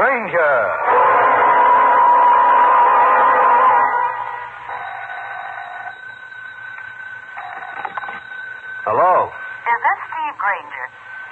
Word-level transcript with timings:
Granger. 0.00 0.64
Hello. 8.88 9.28
Is 9.28 9.80
this 9.84 9.98
Steve 10.08 10.36
Granger? 10.40 10.86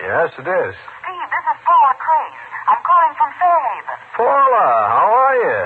Yes, 0.05 0.29
it 0.37 0.49
is. 0.53 0.75
Steve, 0.77 1.29
this 1.33 1.47
is 1.49 1.59
Paula 1.65 1.95
Crane. 1.97 2.37
I'm 2.69 2.83
calling 2.85 3.15
from 3.17 3.31
Fairhaven. 3.41 3.99
Paula, 4.21 4.69
how 4.93 5.09
are 5.17 5.37
you? 5.41 5.59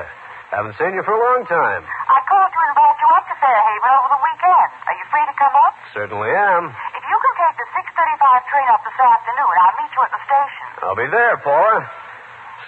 Haven't 0.54 0.78
seen 0.78 0.94
you 0.94 1.02
for 1.02 1.18
a 1.18 1.22
long 1.26 1.42
time. 1.50 1.82
I 1.82 2.18
called 2.30 2.52
to 2.54 2.60
invite 2.70 2.98
you 3.02 3.08
up 3.18 3.24
to 3.26 3.36
Fairhaven 3.42 3.90
over 3.98 4.08
the 4.14 4.20
weekend. 4.22 4.68
Are 4.86 4.94
you 4.94 5.04
free 5.10 5.26
to 5.26 5.34
come 5.34 5.54
up? 5.66 5.74
Certainly 5.90 6.30
am. 6.38 6.70
If 6.70 7.02
you 7.02 7.16
can 7.18 7.34
take 7.34 7.56
the 7.58 7.66
635 7.66 8.46
train 8.46 8.68
up 8.70 8.80
this 8.86 8.94
afternoon, 8.94 9.54
I'll 9.58 9.74
meet 9.82 9.90
you 9.90 10.00
at 10.06 10.12
the 10.14 10.22
station. 10.22 10.66
I'll 10.86 10.94
be 11.02 11.08
there, 11.10 11.34
Paula. 11.42 11.82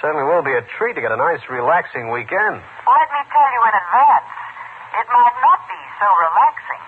Certainly 0.04 0.28
will 0.28 0.44
be 0.44 0.52
a 0.52 0.60
treat 0.76 0.92
to 0.96 1.00
get 1.00 1.12
a 1.12 1.16
nice, 1.16 1.40
relaxing 1.48 2.12
weekend. 2.12 2.60
Let 2.60 3.08
me 3.08 3.20
tell 3.24 3.48
you 3.56 3.60
in 3.64 3.72
advance, 3.72 4.28
it 5.00 5.06
might 5.08 5.36
not 5.40 5.60
be 5.64 5.80
so 5.96 6.08
relaxing. 6.12 6.82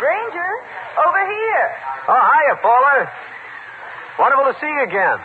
Granger, 0.00 0.52
over 0.96 1.22
here. 1.28 1.66
Oh, 2.08 2.22
hiya, 2.24 2.56
Paula. 2.64 3.04
Wonderful 4.16 4.48
to 4.48 4.56
see 4.64 4.72
you 4.72 4.82
again. 4.88 5.20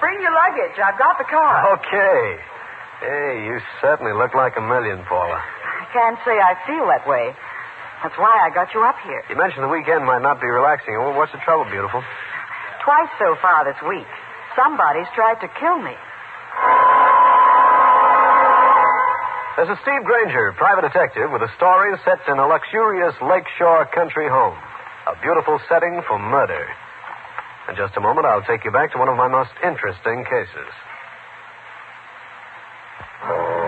Bring 0.00 0.16
your 0.24 0.32
luggage. 0.32 0.80
I've 0.80 0.96
got 0.96 1.18
the 1.18 1.28
car. 1.28 1.76
Okay. 1.76 2.49
Hey, 3.00 3.48
you 3.48 3.56
certainly 3.80 4.12
look 4.12 4.36
like 4.36 4.60
a 4.60 4.60
million, 4.60 5.00
Paula. 5.08 5.40
I 5.40 5.88
can't 5.88 6.20
say 6.20 6.36
I 6.36 6.52
feel 6.68 6.84
that 6.92 7.08
way. 7.08 7.32
That's 8.04 8.16
why 8.20 8.32
I 8.44 8.52
got 8.52 8.72
you 8.76 8.84
up 8.84 9.00
here. 9.00 9.24
You 9.32 9.40
mentioned 9.40 9.64
the 9.64 9.72
weekend 9.72 10.04
might 10.04 10.20
not 10.20 10.36
be 10.40 10.48
relaxing. 10.48 10.96
Well, 11.00 11.16
what's 11.16 11.32
the 11.32 11.40
trouble, 11.40 11.64
beautiful? 11.72 12.04
Twice 12.84 13.12
so 13.16 13.40
far 13.40 13.64
this 13.64 13.80
week. 13.88 14.08
Somebody's 14.52 15.08
tried 15.16 15.40
to 15.40 15.48
kill 15.56 15.80
me. 15.80 15.96
This 19.56 19.68
is 19.72 19.80
Steve 19.84 20.04
Granger, 20.04 20.52
private 20.56 20.88
detective, 20.88 21.32
with 21.32 21.40
a 21.40 21.52
story 21.56 21.92
set 22.04 22.20
in 22.28 22.36
a 22.36 22.48
luxurious 22.48 23.16
lakeshore 23.20 23.88
country 23.92 24.28
home. 24.28 24.56
A 25.08 25.16
beautiful 25.24 25.60
setting 25.68 26.00
for 26.08 26.20
murder. 26.20 26.68
In 27.68 27.76
just 27.76 27.96
a 27.96 28.00
moment, 28.00 28.28
I'll 28.28 28.44
take 28.44 28.64
you 28.64 28.72
back 28.72 28.92
to 28.92 28.98
one 28.98 29.08
of 29.08 29.16
my 29.16 29.28
most 29.28 29.52
interesting 29.64 30.24
cases. 30.28 30.68
Paula 33.20 33.60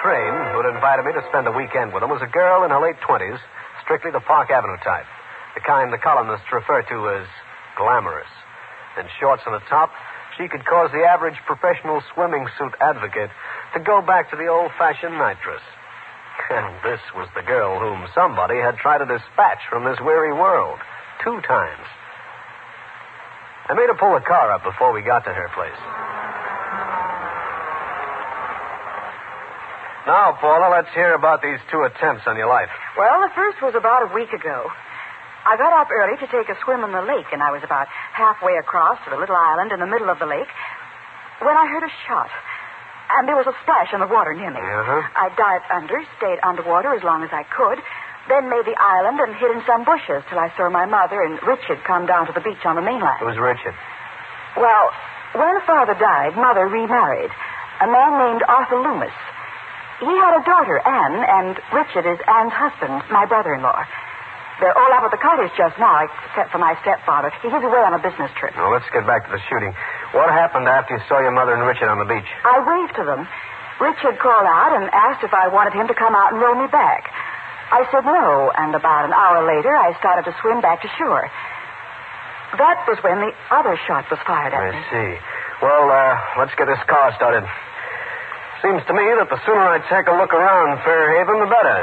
Crane, 0.00 0.32
who 0.52 0.64
had 0.64 0.72
invited 0.72 1.04
me 1.04 1.12
to 1.12 1.20
spend 1.28 1.46
a 1.46 1.52
weekend 1.52 1.92
with 1.92 2.02
him, 2.02 2.08
was 2.08 2.22
a 2.22 2.32
girl 2.32 2.64
in 2.64 2.70
her 2.70 2.80
late 2.80 2.96
20s, 3.06 3.38
strictly 3.84 4.10
the 4.10 4.20
Park 4.20 4.48
Avenue 4.50 4.78
type. 4.82 5.04
The 5.54 5.60
kind 5.60 5.92
the 5.92 5.98
columnists 5.98 6.48
refer 6.52 6.80
to 6.88 7.10
as 7.20 7.28
glamorous. 7.76 8.32
In 8.98 9.04
shorts 9.20 9.42
on 9.46 9.52
the 9.52 9.60
top, 9.68 9.92
she 10.38 10.48
could 10.48 10.64
cause 10.64 10.90
the 10.92 11.04
average 11.04 11.36
professional 11.44 12.00
swimming 12.14 12.48
suit 12.56 12.72
advocate 12.80 13.28
to 13.74 13.80
go 13.80 14.00
back 14.00 14.30
to 14.30 14.36
the 14.36 14.46
old 14.48 14.72
fashioned 14.78 15.18
nitrous. 15.18 15.60
And 16.48 16.80
this 16.80 17.00
was 17.14 17.28
the 17.36 17.42
girl 17.42 17.78
whom 17.78 18.08
somebody 18.14 18.56
had 18.56 18.78
tried 18.78 19.04
to 19.04 19.06
dispatch 19.06 19.60
from 19.68 19.84
this 19.84 20.00
weary 20.00 20.32
world 20.32 20.80
two 21.22 21.42
times. 21.42 21.84
I 23.72 23.74
made 23.74 23.88
her 23.88 23.96
pull 23.96 24.12
the 24.12 24.20
car 24.20 24.52
up 24.52 24.60
before 24.68 24.92
we 24.92 25.00
got 25.00 25.24
to 25.24 25.32
her 25.32 25.48
place. 25.56 25.80
Now, 30.04 30.36
Paula, 30.36 30.68
let's 30.68 30.92
hear 30.92 31.16
about 31.16 31.40
these 31.40 31.56
two 31.72 31.80
attempts 31.88 32.28
on 32.28 32.36
your 32.36 32.52
life. 32.52 32.68
Well, 33.00 33.24
the 33.24 33.32
first 33.32 33.64
was 33.64 33.72
about 33.72 34.04
a 34.04 34.12
week 34.12 34.28
ago. 34.28 34.68
I 35.48 35.56
got 35.56 35.72
up 35.72 35.88
early 35.88 36.20
to 36.20 36.28
take 36.28 36.52
a 36.52 36.56
swim 36.60 36.84
in 36.84 36.92
the 36.92 37.00
lake, 37.00 37.32
and 37.32 37.40
I 37.40 37.48
was 37.48 37.64
about 37.64 37.88
halfway 38.12 38.60
across 38.60 39.00
to 39.08 39.10
the 39.10 39.16
little 39.16 39.40
island 39.40 39.72
in 39.72 39.80
the 39.80 39.88
middle 39.88 40.12
of 40.12 40.20
the 40.20 40.28
lake 40.28 40.52
when 41.40 41.56
I 41.56 41.64
heard 41.64 41.88
a 41.88 41.92
shot. 42.04 42.28
And 43.16 43.24
there 43.24 43.40
was 43.40 43.48
a 43.48 43.56
splash 43.64 43.96
in 43.96 44.04
the 44.04 44.10
water 44.10 44.36
near 44.36 44.52
me. 44.52 44.60
Uh-huh. 44.60 45.00
I 45.16 45.32
dived 45.32 45.68
under, 45.72 45.96
stayed 46.20 46.44
underwater 46.44 46.92
as 46.92 47.00
long 47.00 47.24
as 47.24 47.32
I 47.32 47.48
could, 47.48 47.80
then 48.28 48.46
made 48.50 48.66
the 48.66 48.76
island 48.78 49.18
and 49.18 49.34
hid 49.34 49.50
in 49.50 49.62
some 49.66 49.82
bushes 49.82 50.22
till 50.30 50.38
I 50.38 50.52
saw 50.54 50.70
my 50.70 50.86
mother 50.86 51.22
and 51.22 51.40
Richard 51.42 51.82
come 51.84 52.06
down 52.06 52.26
to 52.26 52.32
the 52.32 52.44
beach 52.44 52.62
on 52.64 52.76
the 52.76 52.84
mainland. 52.84 53.18
It 53.20 53.26
was 53.26 53.38
Richard. 53.38 53.74
Well, 54.56 54.84
when 55.34 55.56
father 55.66 55.94
died, 55.96 56.36
mother 56.36 56.68
remarried. 56.68 57.32
A 57.80 57.88
man 57.88 58.12
named 58.20 58.42
Arthur 58.46 58.78
Loomis. 58.78 59.16
He 59.98 60.12
had 60.18 60.34
a 60.38 60.42
daughter, 60.44 60.78
Anne, 60.82 61.18
and 61.22 61.54
Richard 61.72 62.06
is 62.06 62.18
Anne's 62.26 62.54
husband, 62.54 63.02
my 63.10 63.26
brother-in-law. 63.26 63.82
They're 64.60 64.76
all 64.76 64.92
up 64.94 65.02
at 65.02 65.10
the 65.10 65.18
cottage 65.18 65.50
just 65.58 65.74
now, 65.78 66.06
except 66.06 66.54
for 66.54 66.58
my 66.58 66.78
stepfather. 66.86 67.34
He's 67.42 67.50
away 67.50 67.82
on 67.82 67.94
a 67.94 68.02
business 68.02 68.30
trip. 68.38 68.54
Now, 68.54 68.70
let's 68.70 68.86
get 68.94 69.06
back 69.06 69.26
to 69.26 69.32
the 69.34 69.42
shooting. 69.50 69.74
What 70.14 70.30
happened 70.30 70.68
after 70.68 70.94
you 70.94 71.02
saw 71.08 71.18
your 71.18 71.34
mother 71.34 71.54
and 71.54 71.66
Richard 71.66 71.90
on 71.90 71.98
the 71.98 72.06
beach? 72.06 72.28
I 72.46 72.62
waved 72.62 72.94
to 72.98 73.04
them. 73.06 73.26
Richard 73.82 74.18
called 74.22 74.46
out 74.46 74.78
and 74.78 74.86
asked 74.94 75.26
if 75.26 75.34
I 75.34 75.48
wanted 75.50 75.74
him 75.74 75.88
to 75.88 75.96
come 75.98 76.14
out 76.14 76.30
and 76.30 76.38
row 76.38 76.54
me 76.54 76.70
back. 76.70 77.10
I 77.72 77.88
said 77.90 78.04
no, 78.04 78.52
and 78.52 78.74
about 78.76 79.08
an 79.08 79.12
hour 79.16 79.48
later, 79.48 79.72
I 79.72 79.96
started 79.98 80.28
to 80.28 80.36
swim 80.44 80.60
back 80.60 80.82
to 80.84 80.88
shore. 81.00 81.24
That 82.60 82.84
was 82.84 83.00
when 83.00 83.16
the 83.24 83.32
other 83.48 83.80
shot 83.88 84.04
was 84.12 84.20
fired 84.28 84.52
at 84.52 84.60
I 84.60 84.70
me. 84.76 84.82
see. 84.92 85.10
Well, 85.64 85.88
uh, 85.88 86.20
let's 86.36 86.52
get 86.60 86.68
this 86.68 86.82
car 86.84 87.12
started. 87.16 87.48
Seems 88.60 88.84
to 88.86 88.92
me 88.94 89.02
that 89.18 89.26
the 89.32 89.40
sooner 89.48 89.64
I 89.64 89.80
take 89.88 90.06
a 90.06 90.14
look 90.20 90.30
around 90.36 90.78
Fairhaven, 90.84 91.40
the 91.40 91.48
better. 91.50 91.80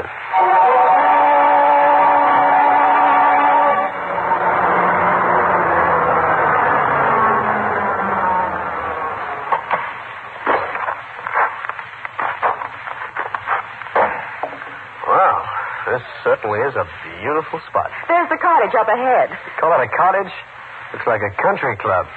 Beautiful 17.20 17.60
spot. 17.68 17.92
There's 18.08 18.28
the 18.32 18.40
cottage 18.40 18.72
up 18.74 18.88
ahead. 18.88 19.28
Call 19.60 19.70
it 19.76 19.84
a 19.84 19.90
cottage? 19.92 20.32
Looks 20.96 21.06
like 21.06 21.20
a 21.22 21.30
country 21.38 21.76
club. 21.78 22.08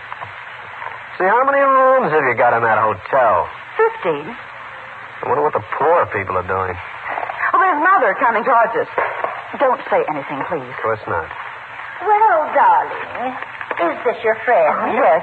See, 1.19 1.28
how 1.30 1.44
many 1.46 1.62
rooms 1.62 2.09
have 2.09 2.25
you 2.25 2.34
got 2.34 2.58
in 2.58 2.64
that 2.66 2.80
hotel? 2.81 3.46
Fifteen. 3.78 4.25
I 4.34 5.24
wonder 5.30 5.44
what 5.46 5.53
the 5.53 5.64
poor 5.78 6.08
people 6.09 6.36
are 6.40 6.47
doing. 6.47 6.74
Oh, 7.53 7.59
there's 7.62 7.80
Mother 7.86 8.12
coming 8.18 8.41
towards 8.44 8.74
us. 8.81 8.90
Don't 9.62 9.80
say 9.94 10.02
anything, 10.09 10.41
please. 10.50 10.66
Of 10.66 10.81
course 10.81 11.03
not. 11.06 11.30
Well, 12.02 12.40
darling, 12.58 13.38
is 13.91 13.99
this 14.05 14.19
your 14.23 14.38
friend? 14.47 14.95
Yes. 14.95 15.21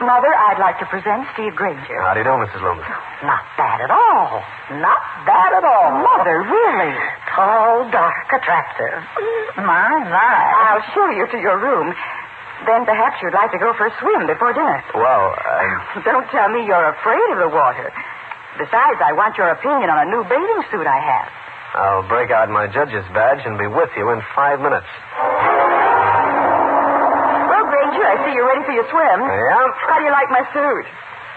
Mother, 0.00 0.32
I'd 0.32 0.58
like 0.58 0.78
to 0.80 0.86
present 0.88 1.28
Steve 1.34 1.54
Granger. 1.54 1.98
How 2.02 2.14
do 2.14 2.20
you 2.20 2.26
do, 2.26 2.34
Mrs. 2.40 2.62
Loomis? 2.64 2.86
Not 3.22 3.44
bad 3.60 3.84
at 3.84 3.90
all. 3.92 4.42
Not 4.80 5.02
bad 5.28 5.50
at 5.54 5.64
all. 5.64 5.88
Mother, 6.02 6.36
really? 6.48 6.94
Tall, 7.34 7.90
dark, 7.92 8.26
attractive. 8.32 9.00
My, 9.60 9.92
my. 10.08 10.36
I'll 10.72 10.84
show 10.96 11.08
you 11.12 11.26
to 11.30 11.38
your 11.38 11.58
room. 11.60 11.92
Then 12.66 12.84
perhaps 12.84 13.16
you'd 13.22 13.32
like 13.36 13.52
to 13.52 13.58
go 13.60 13.72
for 13.76 13.86
a 13.88 13.92
swim 14.00 14.26
before 14.26 14.52
dinner. 14.52 14.84
Well, 14.94 15.32
uh, 15.36 16.00
Don't 16.04 16.28
tell 16.28 16.48
me 16.48 16.64
you're 16.66 16.88
afraid 16.96 17.28
of 17.32 17.38
the 17.40 17.48
water. 17.48 17.92
Besides, 18.58 19.00
I 19.00 19.12
want 19.16 19.36
your 19.38 19.48
opinion 19.48 19.88
on 19.88 20.04
a 20.04 20.10
new 20.10 20.22
bathing 20.28 20.62
suit 20.70 20.84
I 20.86 21.00
have. 21.00 21.28
I'll 21.72 22.08
break 22.08 22.30
out 22.30 22.50
my 22.50 22.66
judge's 22.66 23.06
badge 23.14 23.46
and 23.46 23.56
be 23.56 23.66
with 23.68 23.90
you 23.96 24.10
in 24.10 24.20
five 24.34 24.58
minutes. 24.60 24.90
Granger, 27.90 28.06
I 28.06 28.16
see 28.22 28.32
you're 28.38 28.46
ready 28.46 28.62
for 28.62 28.70
your 28.70 28.86
swim. 28.86 29.18
Yeah? 29.26 29.66
How 29.90 29.98
do 29.98 30.04
you 30.06 30.14
like 30.14 30.30
my 30.30 30.46
suit? 30.54 30.86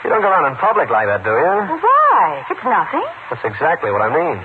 You 0.06 0.14
don't 0.14 0.22
go 0.22 0.30
around 0.30 0.54
in 0.54 0.56
public 0.62 0.86
like 0.94 1.10
that, 1.10 1.26
do 1.26 1.34
you? 1.34 1.54
Why? 1.82 2.46
It's 2.46 2.62
nothing. 2.62 3.06
That's 3.34 3.42
exactly 3.42 3.90
what 3.90 4.06
I 4.06 4.14
mean. 4.14 4.38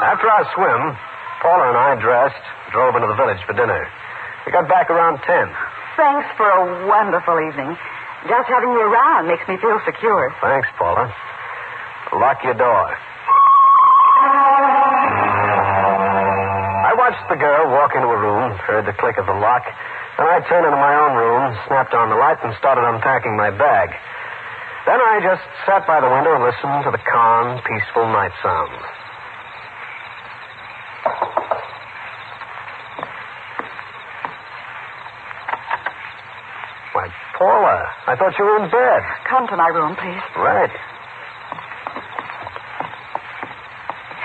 After 0.00 0.32
our 0.32 0.44
swim, 0.56 0.80
Paula 1.44 1.64
and 1.68 1.76
I 1.76 2.00
dressed, 2.00 2.40
drove 2.72 2.96
into 2.96 3.08
the 3.12 3.18
village 3.20 3.42
for 3.44 3.52
dinner. 3.52 3.84
We 4.48 4.52
got 4.52 4.64
back 4.70 4.88
around 4.88 5.20
10. 5.20 5.28
Thanks 6.00 6.28
for 6.40 6.48
a 6.48 6.88
wonderful 6.88 7.36
evening. 7.36 7.76
Just 8.32 8.48
having 8.48 8.70
you 8.72 8.80
around 8.80 9.28
makes 9.28 9.44
me 9.44 9.60
feel 9.60 9.76
secure. 9.84 10.32
Thanks, 10.40 10.68
Paula. 10.80 11.12
Lock 12.16 12.40
your 12.44 12.54
door. 12.56 12.96
watched 17.16 17.32
the 17.32 17.40
girl 17.40 17.72
walk 17.72 17.94
into 17.94 18.08
a 18.08 18.20
room, 18.20 18.52
heard 18.68 18.84
the 18.84 18.92
click 18.92 19.16
of 19.16 19.24
the 19.24 19.32
lock. 19.32 19.64
Then 20.18 20.26
I 20.26 20.40
turned 20.48 20.66
into 20.68 20.76
my 20.76 20.92
own 21.00 21.16
room, 21.16 21.56
snapped 21.66 21.94
on 21.94 22.10
the 22.10 22.16
light, 22.16 22.36
and 22.44 22.52
started 22.58 22.84
unpacking 22.84 23.36
my 23.36 23.50
bag. 23.50 23.88
Then 24.84 25.00
I 25.00 25.20
just 25.24 25.40
sat 25.64 25.86
by 25.86 26.00
the 26.00 26.08
window 26.12 26.36
and 26.36 26.44
listened 26.44 26.84
to 26.84 26.90
the 26.92 27.00
calm, 27.00 27.56
peaceful 27.64 28.04
night 28.12 28.32
sounds. 28.42 28.84
Why, 36.92 37.08
Paula, 37.38 37.76
I 38.06 38.16
thought 38.16 38.36
you 38.38 38.44
were 38.44 38.64
in 38.64 38.70
bed. 38.70 39.00
Come 39.28 39.48
to 39.48 39.56
my 39.56 39.68
room, 39.68 39.96
please. 39.96 40.22
Right. 40.36 40.70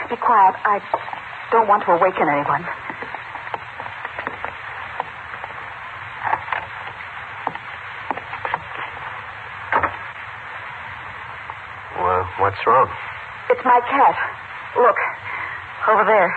Be 0.09 0.17
quiet. 0.17 0.55
I 0.67 1.20
don't 1.51 1.67
want 1.67 1.83
to 1.83 1.91
awaken 1.91 2.27
anyone. 2.31 2.63
Well, 11.99 12.23
what's 12.39 12.57
wrong? 12.65 12.89
It's 13.51 13.61
my 13.67 13.79
cat. 13.83 14.15
Look, 14.79 14.97
over 15.91 16.05
there. 16.07 16.31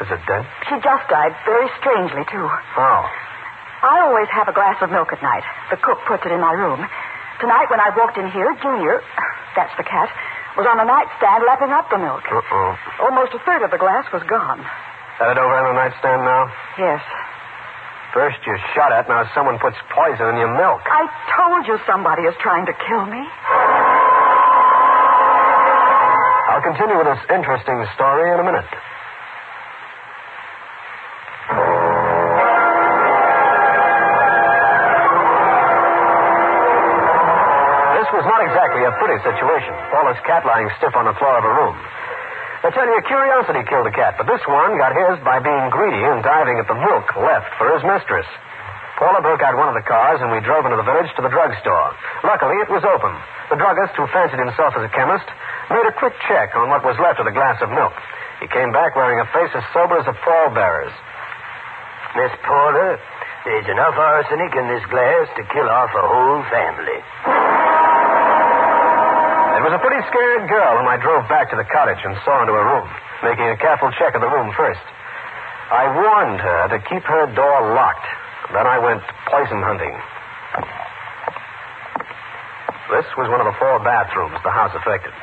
Is 0.00 0.08
it 0.08 0.24
dead? 0.26 0.48
She 0.64 0.80
just 0.80 1.04
died, 1.12 1.36
very 1.44 1.68
strangely, 1.78 2.24
too. 2.32 2.48
Oh. 2.48 3.04
I 3.84 4.00
always 4.08 4.28
have 4.32 4.48
a 4.48 4.52
glass 4.56 4.80
of 4.80 4.90
milk 4.90 5.12
at 5.12 5.22
night. 5.22 5.44
The 5.70 5.76
cook 5.76 6.00
puts 6.08 6.24
it 6.24 6.32
in 6.32 6.40
my 6.40 6.52
room. 6.52 6.80
Tonight, 7.40 7.68
when 7.68 7.80
I 7.80 7.92
walked 7.96 8.16
in 8.16 8.30
here, 8.32 8.56
Junior, 8.60 9.04
that's 9.56 9.72
the 9.76 9.84
cat, 9.84 10.08
was 10.56 10.66
on 10.66 10.76
the 10.78 10.84
nightstand 10.88 11.44
lapping 11.46 11.70
up 11.70 11.86
the 11.90 11.98
milk. 11.98 12.24
Uh-oh. 12.26 13.06
Almost 13.06 13.34
a 13.34 13.40
third 13.46 13.62
of 13.62 13.70
the 13.70 13.78
glass 13.78 14.06
was 14.12 14.22
gone. 14.26 14.60
Had 15.18 15.36
it 15.36 15.38
over 15.38 15.54
on 15.54 15.74
the 15.74 15.76
nightstand 15.78 16.24
now? 16.24 16.50
Yes. 16.78 17.02
First 18.12 18.42
you 18.46 18.56
shot 18.74 18.90
at, 18.90 19.06
now 19.08 19.22
someone 19.34 19.58
puts 19.62 19.76
poison 19.94 20.34
in 20.34 20.36
your 20.42 20.50
milk. 20.50 20.82
I 20.90 21.06
told 21.38 21.66
you 21.70 21.78
somebody 21.86 22.26
is 22.26 22.34
trying 22.42 22.66
to 22.66 22.74
kill 22.88 23.06
me. 23.06 23.22
I'll 26.50 26.64
continue 26.66 26.98
with 26.98 27.06
this 27.06 27.22
interesting 27.30 27.78
story 27.94 28.34
in 28.34 28.40
a 28.42 28.44
minute. 28.44 28.66
Was 38.20 38.28
not 38.28 38.44
exactly 38.44 38.84
a 38.84 38.92
pretty 39.00 39.16
situation. 39.24 39.72
Paula's 39.88 40.20
cat 40.28 40.44
lying 40.44 40.68
stiff 40.76 40.92
on 40.92 41.08
the 41.08 41.16
floor 41.16 41.40
of 41.40 41.44
her 41.44 41.56
room. 41.56 41.72
They 42.60 42.68
tell 42.76 42.84
you 42.84 43.00
curiosity 43.08 43.64
killed 43.64 43.88
the 43.88 43.96
cat, 43.96 44.20
but 44.20 44.28
this 44.28 44.44
one 44.44 44.76
got 44.76 44.92
his 44.92 45.16
by 45.24 45.40
being 45.40 45.72
greedy 45.72 46.04
and 46.04 46.20
diving 46.20 46.60
at 46.60 46.68
the 46.68 46.76
milk 46.76 47.08
left 47.16 47.48
for 47.56 47.72
his 47.72 47.80
mistress. 47.80 48.28
Paula 49.00 49.24
broke 49.24 49.40
out 49.40 49.56
one 49.56 49.72
of 49.72 49.76
the 49.80 49.88
cars 49.88 50.20
and 50.20 50.28
we 50.28 50.44
drove 50.44 50.68
into 50.68 50.76
the 50.76 50.84
village 50.84 51.08
to 51.16 51.24
the 51.24 51.32
drugstore. 51.32 51.96
Luckily, 52.20 52.60
it 52.60 52.68
was 52.68 52.84
open. 52.84 53.08
The 53.48 53.56
druggist, 53.56 53.96
who 53.96 54.04
fancied 54.12 54.36
himself 54.36 54.76
as 54.76 54.84
a 54.84 54.92
chemist, 54.92 55.24
made 55.72 55.88
a 55.88 55.96
quick 55.96 56.12
check 56.28 56.52
on 56.60 56.68
what 56.68 56.84
was 56.84 57.00
left 57.00 57.24
of 57.24 57.24
the 57.24 57.32
glass 57.32 57.56
of 57.64 57.72
milk. 57.72 57.96
He 58.44 58.52
came 58.52 58.68
back 58.76 58.92
wearing 59.00 59.16
a 59.16 59.28
face 59.32 59.56
as 59.56 59.64
sober 59.72 59.96
as 59.96 60.04
a 60.04 60.12
pallbearer's. 60.12 60.92
Miss 62.20 62.36
Porter, 62.44 63.00
there's 63.48 63.68
enough 63.72 63.96
arsenic 63.96 64.52
in 64.60 64.68
this 64.68 64.84
glass 64.92 65.24
to 65.40 65.42
kill 65.48 65.72
off 65.72 65.88
a 65.96 66.04
whole 66.04 66.44
family. 66.52 67.39
Was 69.80 69.88
a 69.88 69.96
pretty 69.96 70.04
scared 70.12 70.44
girl 70.44 70.76
whom 70.76 70.92
I 70.92 71.00
drove 71.00 71.24
back 71.32 71.48
to 71.48 71.56
the 71.56 71.64
cottage 71.64 72.04
and 72.04 72.12
saw 72.20 72.44
into 72.44 72.52
her 72.52 72.68
room, 72.68 72.84
making 73.24 73.48
a 73.48 73.56
careful 73.56 73.88
check 73.96 74.12
of 74.12 74.20
the 74.20 74.28
room 74.28 74.52
first. 74.52 74.84
I 75.72 75.88
warned 75.88 76.36
her 76.36 76.68
to 76.76 76.78
keep 76.84 77.00
her 77.08 77.24
door 77.32 77.72
locked. 77.72 78.04
Then 78.52 78.68
I 78.68 78.76
went 78.76 79.00
poison 79.24 79.64
hunting. 79.64 79.96
This 82.92 83.08
was 83.16 83.32
one 83.32 83.40
of 83.40 83.48
the 83.48 83.56
four 83.56 83.80
bathrooms 83.80 84.36
the 84.44 84.52
house 84.52 84.76
affected. 84.76 85.16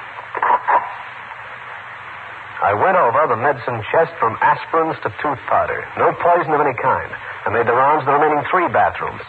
I 2.57 2.74
went 2.74 2.98
over 2.98 3.30
the 3.30 3.38
medicine 3.38 3.77
chest 3.94 4.18
from 4.18 4.42
aspirins 4.42 4.98
to 5.06 5.13
tooth 5.21 5.42
powder. 5.45 5.86
No 6.01 6.18
poison 6.18 6.57
of 6.57 6.65
any 6.65 6.74
kind. 6.81 7.13
I 7.45 7.54
made 7.54 7.69
the 7.69 7.77
rounds 7.77 8.01
of 8.01 8.09
the 8.09 8.18
remaining 8.18 8.42
three 8.50 8.65
bathrooms. 8.74 9.21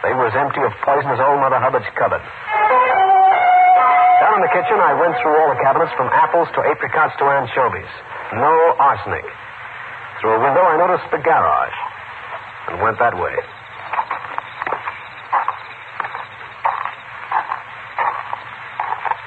They 0.00 0.16
were 0.16 0.32
as 0.32 0.36
empty 0.40 0.64
of 0.64 0.72
poison 0.80 1.12
as 1.12 1.20
old 1.20 1.36
Mother 1.44 1.60
Hubbard's 1.60 1.92
cupboard. 2.00 2.24
In 4.40 4.48
the 4.48 4.56
kitchen, 4.56 4.80
I 4.80 4.96
went 4.96 5.12
through 5.20 5.36
all 5.36 5.52
the 5.52 5.60
cabinets 5.60 5.92
from 6.00 6.08
apples 6.16 6.48
to 6.56 6.64
apricots 6.64 7.12
to 7.20 7.28
anchovies. 7.28 7.92
No 8.32 8.72
arsenic. 8.80 9.28
Through 10.16 10.32
a 10.32 10.40
window, 10.40 10.64
I 10.64 10.80
noticed 10.80 11.04
the 11.12 11.20
garage 11.20 11.78
and 12.72 12.80
went 12.80 12.96
that 13.04 13.12
way. 13.20 13.36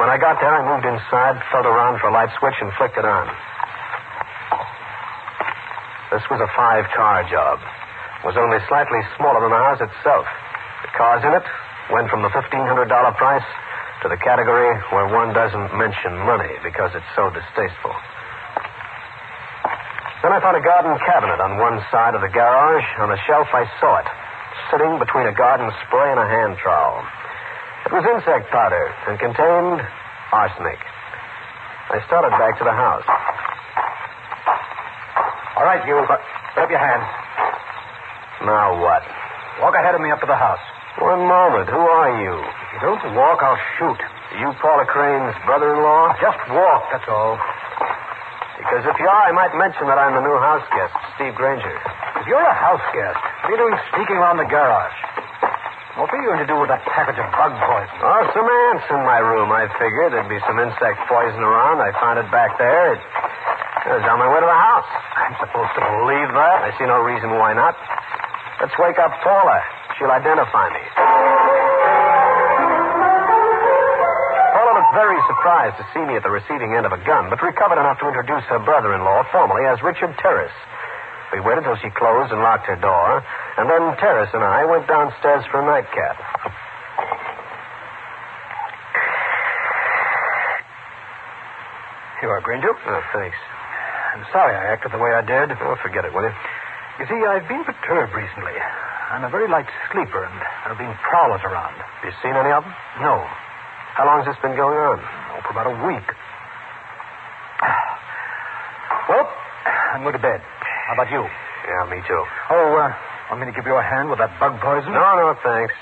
When 0.02 0.10
I 0.10 0.18
got 0.18 0.42
there, 0.42 0.50
I 0.50 0.66
moved 0.66 0.90
inside, 0.90 1.38
felt 1.54 1.70
around 1.70 2.02
for 2.02 2.10
a 2.10 2.14
light 2.18 2.34
switch, 2.42 2.58
and 2.58 2.74
flicked 2.82 2.98
it 2.98 3.06
on. 3.06 3.30
This 6.10 6.26
was 6.34 6.42
a 6.42 6.50
five 6.58 6.90
car 6.98 7.22
job. 7.30 7.62
It 7.62 8.26
was 8.26 8.34
only 8.42 8.58
slightly 8.66 9.06
smaller 9.22 9.46
than 9.46 9.54
the 9.54 9.62
house 9.62 9.78
itself. 9.78 10.26
The 10.82 10.92
cars 10.98 11.22
in 11.22 11.38
it 11.38 11.46
went 11.94 12.10
from 12.10 12.26
the 12.26 12.34
$1,500 12.34 12.90
price 13.14 13.46
to 14.04 14.12
the 14.12 14.20
category 14.20 14.76
where 14.92 15.08
one 15.16 15.32
doesn't 15.32 15.72
mention 15.80 16.12
money 16.28 16.52
because 16.60 16.92
it's 16.92 17.08
so 17.16 17.32
distasteful. 17.32 17.96
Then 20.20 20.36
I 20.36 20.44
found 20.44 20.60
a 20.60 20.64
garden 20.64 20.92
cabinet 21.08 21.40
on 21.40 21.56
one 21.56 21.80
side 21.88 22.12
of 22.12 22.20
the 22.20 22.28
garage. 22.28 22.84
On 23.00 23.08
the 23.08 23.20
shelf, 23.24 23.48
I 23.56 23.64
saw 23.80 24.04
it, 24.04 24.08
sitting 24.72 25.00
between 25.00 25.32
a 25.32 25.36
garden 25.36 25.72
spray 25.88 26.12
and 26.12 26.20
a 26.20 26.28
hand 26.28 26.60
trowel. 26.60 27.00
It 27.88 27.92
was 27.96 28.04
insect 28.04 28.52
powder 28.52 28.92
and 29.08 29.16
contained 29.20 29.80
arsenic. 30.36 30.80
I 31.92 32.04
started 32.08 32.36
back 32.36 32.60
to 32.60 32.66
the 32.68 32.76
house. 32.76 33.08
All 35.60 35.64
right, 35.64 35.84
you. 35.88 35.96
Put 36.56 36.68
up 36.68 36.72
your 36.72 36.84
hands. 36.84 37.08
Now 38.44 38.84
what? 38.84 39.04
Walk 39.64 39.76
ahead 39.80 39.96
of 39.96 40.02
me 40.04 40.12
up 40.12 40.20
to 40.20 40.28
the 40.28 40.36
house. 40.36 40.64
One 41.00 41.24
moment. 41.24 41.72
Who 41.72 41.80
are 41.80 42.12
you? 42.20 42.63
You 42.74 42.80
don't 42.82 43.06
walk, 43.14 43.38
I'll 43.46 43.62
shoot. 43.78 44.00
Are 44.02 44.40
you 44.42 44.50
Paula 44.58 44.86
Crane's 44.90 45.38
brother-in-law? 45.46 46.18
Just 46.18 46.42
walk, 46.50 46.90
that's 46.90 47.06
all. 47.06 47.38
Because 48.58 48.82
if 48.90 48.98
you 48.98 49.06
are, 49.06 49.24
I 49.30 49.34
might 49.36 49.54
mention 49.54 49.86
that 49.86 50.02
I'm 50.02 50.18
the 50.18 50.26
new 50.26 50.38
house 50.42 50.66
guest, 50.74 50.94
Steve 51.14 51.38
Granger. 51.38 51.78
If 52.18 52.26
you're 52.26 52.42
a 52.42 52.58
house 52.58 52.82
guest, 52.98 53.20
what 53.46 53.54
are 53.54 53.54
you 53.54 53.60
doing 53.62 53.78
sneaking 53.94 54.18
around 54.18 54.42
the 54.42 54.50
garage? 54.50 54.98
What 56.02 56.10
are 56.10 56.18
you 56.18 56.26
going 56.26 56.42
to 56.42 56.50
do 56.50 56.58
with 56.58 56.74
that 56.74 56.82
package 56.90 57.22
of 57.22 57.30
bug 57.38 57.54
poison? 57.54 57.98
Oh, 58.02 58.26
some 58.34 58.50
ants 58.50 58.90
in 58.90 59.06
my 59.06 59.22
room. 59.22 59.54
I 59.54 59.70
figured 59.78 60.10
there'd 60.10 60.26
be 60.26 60.42
some 60.50 60.58
insect 60.58 60.98
poison 61.06 61.46
around. 61.46 61.78
I 61.78 61.94
found 62.02 62.18
it 62.18 62.26
back 62.34 62.58
there. 62.58 62.98
It 62.98 64.02
was 64.02 64.02
on 64.10 64.18
my 64.18 64.26
way 64.26 64.42
to 64.42 64.50
the 64.50 64.62
house. 64.74 64.90
I'm 65.22 65.38
supposed 65.38 65.74
to 65.78 65.82
believe 66.02 66.30
that? 66.34 66.58
I 66.66 66.74
see 66.82 66.90
no 66.90 67.06
reason 67.06 67.38
why 67.38 67.54
not. 67.54 67.78
Let's 68.58 68.74
wake 68.82 68.98
up 68.98 69.14
Paula. 69.22 69.62
She'll 70.00 70.10
identify 70.10 70.74
me. 70.74 71.83
Very 74.94 75.18
surprised 75.26 75.78
to 75.82 75.86
see 75.94 76.06
me 76.06 76.16
at 76.16 76.24
the 76.24 76.30
receiving 76.30 76.78
end 76.78 76.86
of 76.86 76.94
a 76.94 77.02
gun, 77.02 77.30
but 77.34 77.42
recovered 77.42 77.82
enough 77.82 77.98
to 78.00 78.08
introduce 78.08 78.46
her 78.54 78.62
brother-in-law 78.62 79.26
formally 79.34 79.66
as 79.66 79.82
Richard 79.82 80.14
Terrace. 80.22 80.54
We 81.34 81.42
waited 81.42 81.66
till 81.66 81.78
she 81.82 81.90
closed 81.98 82.30
and 82.30 82.46
locked 82.46 82.70
her 82.70 82.78
door, 82.78 83.26
and 83.58 83.66
then 83.66 83.98
Terrace 83.98 84.30
and 84.38 84.46
I 84.46 84.66
went 84.70 84.86
downstairs 84.86 85.42
for 85.50 85.62
a 85.62 85.66
nightcap. 85.66 86.18
You 92.22 92.30
are, 92.30 92.40
Granger. 92.46 92.72
Oh, 92.72 93.04
thanks. 93.12 93.36
I'm 94.14 94.24
sorry 94.32 94.54
I 94.56 94.72
acted 94.72 94.94
the 94.94 95.02
way 95.02 95.12
I 95.12 95.26
did. 95.26 95.58
Oh, 95.58 95.76
forget 95.82 96.06
it, 96.06 96.14
will 96.14 96.24
you? 96.24 96.32
You 97.02 97.06
see, 97.10 97.20
I've 97.26 97.50
been 97.50 97.66
perturbed 97.66 98.14
recently. 98.14 98.54
I'm 99.10 99.26
a 99.26 99.30
very 99.30 99.50
light 99.50 99.68
sleeper, 99.92 100.24
and 100.24 100.38
there 100.38 100.72
have 100.72 100.78
been 100.78 100.94
prowlers 101.02 101.42
around. 101.44 101.76
Have 101.82 102.06
you 102.06 102.14
seen 102.22 102.38
any 102.38 102.54
of 102.54 102.64
them? 102.64 102.74
No. 103.02 103.26
How 103.94 104.06
long's 104.10 104.26
this 104.26 104.38
been 104.42 104.58
going 104.58 104.74
on? 104.78 104.98
Oh, 104.98 105.40
for 105.46 105.52
about 105.54 105.70
a 105.70 105.78
week. 105.86 106.08
Well, 109.10 109.26
I'm 109.94 110.02
going 110.02 110.18
to 110.18 110.24
bed. 110.24 110.42
How 110.90 110.94
about 110.98 111.12
you? 111.14 111.22
Yeah, 111.22 111.86
me 111.92 112.02
too. 112.08 112.22
Oh, 112.50 112.74
uh, 112.74 112.90
want 113.30 113.40
me 113.42 113.46
to 113.48 113.56
give 113.56 113.66
you 113.70 113.76
a 113.78 113.86
hand 113.86 114.10
with 114.10 114.18
that 114.18 114.34
bug 114.40 114.58
poison? 114.60 114.92
No, 114.92 115.08
no, 115.20 115.38
thanks. 115.46 115.74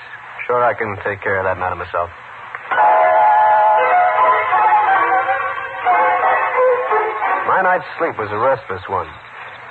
Sure, 0.45 0.59
I 0.59 0.73
can 0.75 0.97
take 1.05 1.21
care 1.23 1.39
of 1.39 1.45
that 1.47 1.55
matter 1.57 1.79
myself. 1.79 2.09
My 7.47 7.61
night's 7.63 7.87
sleep 7.95 8.17
was 8.19 8.27
a 8.31 8.39
restless 8.39 8.83
one. 8.89 9.07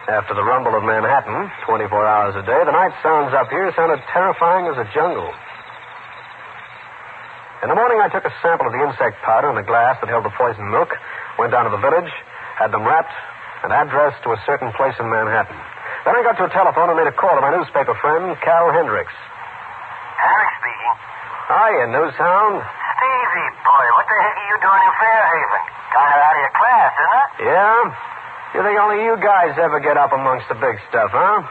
After 0.08 0.34
the 0.34 0.42
rumble 0.42 0.74
of 0.74 0.82
Manhattan, 0.82 1.50
24 1.68 1.92
hours 2.06 2.34
a 2.34 2.42
day, 2.42 2.60
the 2.64 2.72
night 2.72 2.94
sounds 3.02 3.34
up 3.36 3.50
here 3.52 3.68
sounded 3.76 4.00
terrifying 4.12 4.66
as 4.66 4.78
a 4.80 4.86
jungle. 4.94 5.28
In 8.00 8.08
morning, 8.08 8.16
I 8.16 8.24
took 8.24 8.32
a 8.32 8.36
sample 8.40 8.64
of 8.64 8.72
the 8.72 8.80
insect 8.80 9.20
powder 9.28 9.52
in 9.52 9.60
the 9.60 9.68
glass 9.68 10.00
that 10.00 10.08
held 10.08 10.24
the 10.24 10.32
poisoned 10.32 10.72
milk, 10.72 10.88
went 11.36 11.52
down 11.52 11.68
to 11.68 11.72
the 11.76 11.84
village, 11.84 12.08
had 12.56 12.72
them 12.72 12.80
wrapped, 12.80 13.12
and 13.60 13.68
addressed 13.68 14.24
to 14.24 14.32
a 14.32 14.40
certain 14.48 14.72
place 14.72 14.96
in 14.96 15.04
Manhattan. 15.04 15.52
Then 16.08 16.16
I 16.16 16.24
got 16.24 16.40
to 16.40 16.48
a 16.48 16.52
telephone 16.56 16.88
and 16.88 16.96
made 16.96 17.12
a 17.12 17.12
call 17.12 17.36
to 17.36 17.44
my 17.44 17.52
newspaper 17.52 17.92
friend, 18.00 18.32
Cal 18.40 18.72
Hendrix. 18.72 19.12
Harry 20.16 20.48
speaking. 20.56 20.96
Hiya, 21.52 21.84
Newshound. 21.92 22.64
Stevie, 22.64 23.48
boy, 23.68 23.84
what 23.92 24.08
the 24.08 24.16
heck 24.16 24.32
are 24.32 24.48
you 24.48 24.56
doing 24.64 24.80
in 24.80 24.92
Fairhaven? 24.96 25.62
Kind 25.92 26.08
of 26.08 26.20
out 26.24 26.32
of 26.32 26.40
your 26.40 26.54
class, 26.56 26.92
isn't 26.96 27.16
it? 27.20 27.28
Yeah? 27.52 27.76
You 28.56 28.60
think 28.64 28.76
only 28.80 29.04
you 29.04 29.20
guys 29.20 29.60
ever 29.60 29.76
get 29.76 30.00
up 30.00 30.16
amongst 30.16 30.48
the 30.48 30.56
big 30.56 30.80
stuff, 30.88 31.12
huh? 31.12 31.44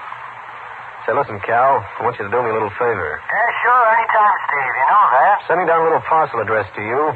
Say, 1.06 1.14
listen, 1.14 1.38
Cal, 1.46 1.86
I 1.86 2.00
want 2.02 2.18
you 2.18 2.26
to 2.26 2.34
do 2.34 2.42
me 2.42 2.50
a 2.50 2.56
little 2.58 2.74
favor. 2.74 3.22
Yeah, 3.22 3.50
sure, 3.62 3.86
anytime, 3.94 4.39
Steve. 4.50 4.74
You 4.82 4.86
know 4.90 5.06
that. 5.14 5.36
Sending 5.46 5.68
down 5.70 5.80
a 5.82 5.86
little 5.86 6.02
parcel 6.10 6.42
addressed 6.42 6.74
to 6.74 6.82
you. 6.82 7.14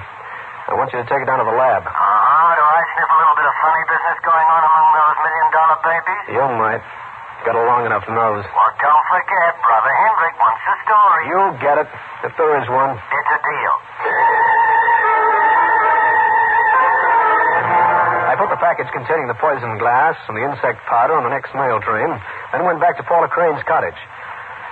I 0.69 0.77
want 0.79 0.93
you 0.93 1.01
to 1.01 1.07
take 1.09 1.19
it 1.19 1.27
down 1.27 1.41
to 1.41 1.47
the 1.49 1.57
lab. 1.57 1.83
Uh-huh. 1.83 1.91
Do 1.91 2.63
I 2.63 2.81
sniff 2.95 3.09
a 3.09 3.17
little 3.19 3.35
bit 3.35 3.47
of 3.49 3.55
funny 3.59 3.83
business 3.89 4.17
going 4.23 4.47
on 4.47 4.61
among 4.63 4.87
those 4.95 5.17
million-dollar 5.19 5.77
babies? 5.83 6.23
You 6.39 6.45
might. 6.55 6.83
Got 7.43 7.59
a 7.59 7.65
long 7.67 7.83
enough 7.83 8.07
nose. 8.07 8.47
Well, 8.47 8.73
don't 8.79 9.05
forget, 9.11 9.51
Brother 9.59 9.91
Hendrick 9.91 10.35
wants 10.39 10.63
a 10.63 10.75
story. 10.87 11.21
You'll 11.27 11.57
get 11.59 11.75
it, 11.83 11.89
if 12.23 12.31
there 12.39 12.55
is 12.63 12.65
one. 12.71 12.95
It's 12.95 13.31
a 13.35 13.39
deal. 13.43 13.75
I 18.31 18.39
put 18.39 18.47
the 18.49 18.57
package 18.63 18.87
containing 18.95 19.27
the 19.27 19.35
poison 19.37 19.77
glass 19.77 20.15
and 20.31 20.39
the 20.39 20.47
insect 20.47 20.79
powder 20.87 21.19
on 21.19 21.27
the 21.27 21.33
next 21.35 21.51
mail 21.53 21.83
train, 21.83 22.07
then 22.55 22.63
went 22.63 22.79
back 22.79 22.95
to 22.97 23.03
Paula 23.03 23.27
Crane's 23.27 23.61
cottage. 23.67 23.99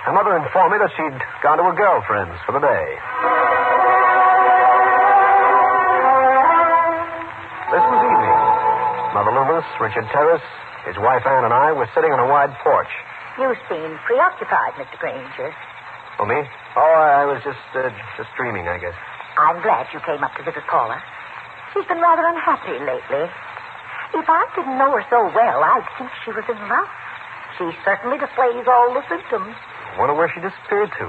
Her 0.02 0.12
mother 0.12 0.34
informed 0.34 0.74
me 0.74 0.78
that 0.82 0.90
she'd 0.98 1.18
gone 1.46 1.58
to 1.62 1.64
her 1.70 1.76
girlfriend's 1.78 2.34
for 2.42 2.50
the 2.52 2.62
day. 2.62 2.86
This 7.70 7.84
was 7.86 8.00
evening. 8.02 8.40
Mother 9.14 9.32
Loomis, 9.32 9.64
Richard 9.78 10.04
Terrace, 10.10 10.44
his 10.90 10.98
wife 10.98 11.22
Anne, 11.24 11.46
and 11.46 11.54
I 11.54 11.70
were 11.70 11.86
sitting 11.94 12.10
on 12.10 12.18
a 12.18 12.26
wide 12.26 12.50
porch. 12.66 12.90
You 13.38 13.54
seem 13.70 13.94
preoccupied, 14.04 14.74
Mr. 14.76 14.98
Granger. 14.98 15.54
Oh, 16.18 16.26
me? 16.26 16.42
Oh, 16.76 16.94
I 17.00 17.24
was 17.24 17.40
just, 17.46 17.62
uh, 17.72 17.88
just 18.18 18.28
dreaming, 18.36 18.66
I 18.68 18.76
guess. 18.82 18.96
I'm 19.38 19.62
glad 19.62 19.86
you 19.94 20.00
came 20.04 20.20
up 20.20 20.34
to 20.36 20.42
visit 20.42 20.66
Paula. 20.68 21.00
She's 21.72 21.86
been 21.86 22.02
rather 22.02 22.26
unhappy 22.26 22.76
lately. 22.84 23.24
If 24.18 24.26
I 24.28 24.44
didn't 24.52 24.76
know 24.76 24.92
her 24.92 25.04
so 25.08 25.30
well, 25.32 25.58
I'd 25.64 25.88
think 25.96 26.10
she 26.26 26.32
was 26.36 26.44
in 26.50 26.58
love. 26.68 26.90
She 27.56 27.70
certainly 27.86 28.18
displays 28.18 28.68
all 28.68 28.92
the 28.92 29.00
symptoms. 29.08 29.56
Wonder 29.98 30.14
where 30.14 30.30
she 30.32 30.40
disappeared 30.40 30.90
to. 30.98 31.06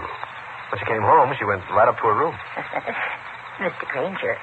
When 0.71 0.77
she 0.79 0.85
came 0.89 1.01
home, 1.05 1.31
she 1.37 1.45
went 1.45 1.61
right 1.71 1.87
up 1.87 1.97
to 2.01 2.05
her 2.09 2.17
room. 2.17 2.35
Mr. 3.63 3.85
Granger, 3.93 4.35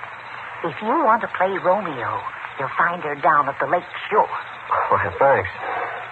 if 0.65 0.75
you 0.81 0.95
want 1.03 1.21
to 1.23 1.31
play 1.37 1.51
Romeo, 1.59 2.11
you'll 2.59 2.77
find 2.79 3.03
her 3.03 3.17
down 3.19 3.49
at 3.51 3.59
the 3.59 3.67
lake 3.67 3.87
shore. 4.09 4.31
Why, 4.95 5.11
thanks. 5.19 5.51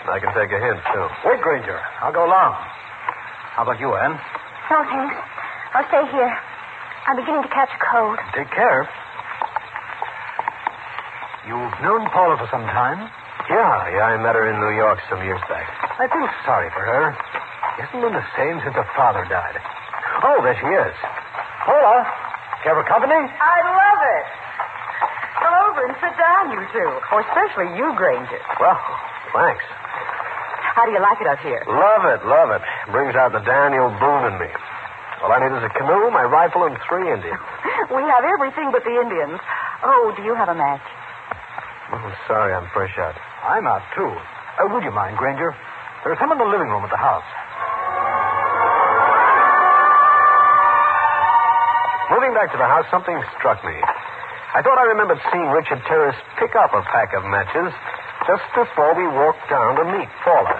I 0.08 0.18
can 0.18 0.32
take 0.35 0.50
a 0.50 0.61
hint, 0.61 0.80
too. 0.92 1.06
Wait, 1.25 1.40
Granger. 1.40 1.78
I'll 2.02 2.12
go 2.12 2.26
along. 2.26 2.52
How 3.54 3.62
about 3.62 3.78
you, 3.78 3.94
Anne? 3.94 4.16
No, 4.70 4.76
thanks. 4.88 5.16
I'll 5.75 5.87
stay 5.88 6.04
here. 6.11 6.32
I'm 7.06 7.16
beginning 7.16 7.42
to 7.44 7.52
catch 7.52 7.70
a 7.70 7.80
cold. 7.92 8.18
Take 8.35 8.50
care. 8.50 8.88
You've 11.47 11.76
known 11.80 12.04
Paula 12.12 12.37
for 12.37 12.49
some 12.52 12.66
time? 12.68 13.08
Yeah, 13.49 13.73
yeah, 13.97 14.12
I 14.12 14.20
met 14.20 14.37
her 14.37 14.44
in 14.52 14.61
New 14.61 14.75
York 14.76 15.00
some 15.08 15.25
years 15.25 15.40
back. 15.49 15.64
I 15.97 16.04
feel 16.12 16.28
sorry 16.44 16.68
for 16.76 16.85
her. 16.85 17.16
She 17.78 17.87
hasn't 17.87 18.02
been 18.02 18.11
the 18.18 18.26
same 18.35 18.58
since 18.66 18.75
her 18.75 18.88
father 18.99 19.23
died. 19.30 19.54
Oh, 20.26 20.42
there 20.42 20.58
she 20.58 20.66
is. 20.66 20.94
Paula, 21.62 22.02
care 22.66 22.75
for 22.75 22.82
company? 22.90 23.14
I 23.14 23.56
love 23.62 24.00
it. 24.18 24.26
Come 25.38 25.54
over 25.70 25.80
and 25.87 25.94
sit 26.02 26.11
down, 26.18 26.50
you 26.50 26.58
two. 26.75 26.90
Oh, 27.14 27.23
especially 27.23 27.70
you, 27.78 27.94
Granger. 27.94 28.42
Well, 28.58 28.75
thanks. 29.30 29.62
How 30.75 30.90
do 30.90 30.92
you 30.94 30.99
like 30.99 31.23
it 31.23 31.30
up 31.30 31.38
here? 31.38 31.62
Love 31.70 32.02
it, 32.11 32.26
love 32.26 32.50
it. 32.50 32.66
Brings 32.90 33.14
out 33.14 33.30
the 33.30 33.47
Daniel 33.47 33.94
Boone 34.02 34.26
in 34.26 34.42
me. 34.42 34.50
All 35.23 35.30
I 35.30 35.38
need 35.38 35.54
is 35.54 35.62
a 35.62 35.70
canoe, 35.78 36.11
my 36.11 36.26
rifle, 36.26 36.66
and 36.66 36.75
three 36.90 37.06
Indians. 37.06 37.38
We 37.94 38.02
have 38.02 38.26
everything 38.26 38.68
but 38.75 38.82
the 38.82 38.90
Indians. 38.90 39.38
Oh, 39.87 40.12
do 40.18 40.26
you 40.26 40.35
have 40.35 40.50
a 40.50 40.54
match? 40.58 40.82
Oh, 41.94 42.11
sorry, 42.26 42.52
I'm 42.52 42.66
fresh 42.75 42.92
out. 42.99 43.14
I'm 43.47 43.66
out, 43.70 43.80
too. 43.94 44.11
Uh, 44.58 44.66
would 44.75 44.82
you 44.82 44.90
mind, 44.90 45.16
Granger? 45.16 45.54
There's 46.04 46.18
some 46.18 46.30
in 46.32 46.38
the 46.38 46.44
living 46.44 46.68
room 46.68 46.82
at 46.85 46.90
the 46.90 47.00
house. 47.00 47.25
Moving 52.09 52.33
back 52.33 52.49
to 52.53 52.59
the 52.59 52.65
house, 52.65 52.88
something 52.88 53.17
struck 53.37 53.61
me. 53.65 53.77
I 54.57 54.65
thought 54.65 54.81
I 54.81 54.88
remembered 54.97 55.21
seeing 55.29 55.49
Richard 55.53 55.85
Terrace 55.85 56.17
pick 56.41 56.57
up 56.57 56.73
a 56.73 56.81
pack 56.88 57.12
of 57.12 57.21
matches 57.29 57.69
just 58.25 58.49
before 58.57 58.97
we 58.97 59.05
walked 59.12 59.45
down 59.53 59.77
to 59.77 59.85
meet 59.93 60.09
Paula. 60.25 60.57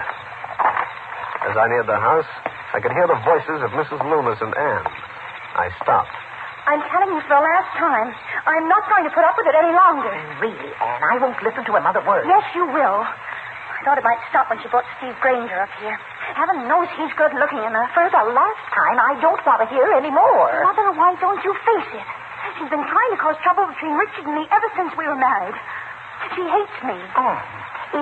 As 1.49 1.57
I 1.57 1.65
neared 1.73 1.89
the 1.89 1.97
house, 1.97 2.29
I 2.73 2.77
could 2.77 2.93
hear 2.93 3.09
the 3.09 3.17
voices 3.25 3.65
of 3.65 3.73
Mrs. 3.73 3.97
Loomis 3.97 4.37
and 4.45 4.53
Anne. 4.53 4.87
I 5.57 5.73
stopped. 5.81 6.13
I'm 6.69 6.85
telling 6.85 7.17
you 7.17 7.21
for 7.25 7.33
the 7.33 7.41
last 7.41 7.71
time, 7.81 8.13
I'm 8.45 8.69
not 8.69 8.85
going 8.85 9.09
to 9.09 9.13
put 9.17 9.25
up 9.25 9.33
with 9.33 9.49
it 9.49 9.57
any 9.57 9.73
longer. 9.73 10.13
Really, 10.37 10.69
Anne, 10.77 11.01
I 11.01 11.17
won't 11.17 11.41
listen 11.41 11.65
to 11.65 11.73
another 11.81 12.05
word. 12.05 12.29
Yes, 12.29 12.45
you 12.53 12.69
will. 12.69 13.01
I 13.01 13.79
thought 13.81 13.97
it 13.97 14.05
might 14.05 14.21
stop 14.29 14.53
when 14.53 14.61
she 14.61 14.69
brought 14.69 14.85
Steve 15.01 15.17
Granger 15.17 15.65
up 15.65 15.73
here. 15.81 15.97
Heaven 16.35 16.67
knows 16.69 16.87
he's 16.97 17.13
good 17.17 17.33
looking 17.37 17.63
enough. 17.63 17.89
For 17.93 18.05
the 18.09 18.25
last 18.33 18.63
time, 18.73 18.97
I 18.99 19.17
don't 19.21 19.41
want 19.45 19.59
to 19.63 19.67
hear 19.71 19.87
any 19.97 20.11
more. 20.11 20.51
Mother, 20.63 20.93
why 20.93 21.15
don't 21.17 21.41
you 21.43 21.53
face 21.65 21.89
it? 21.97 22.07
She's 22.57 22.69
been 22.71 22.85
trying 22.85 23.11
to 23.13 23.19
cause 23.19 23.37
trouble 23.43 23.67
between 23.67 23.93
Richard 23.97 24.25
and 24.27 24.35
me 24.35 24.45
ever 24.49 24.69
since 24.75 24.91
we 24.95 25.05
were 25.07 25.19
married. 25.19 25.57
She 26.35 26.43
hates 26.43 26.77
me. 26.85 26.97
Anne, 27.15 27.43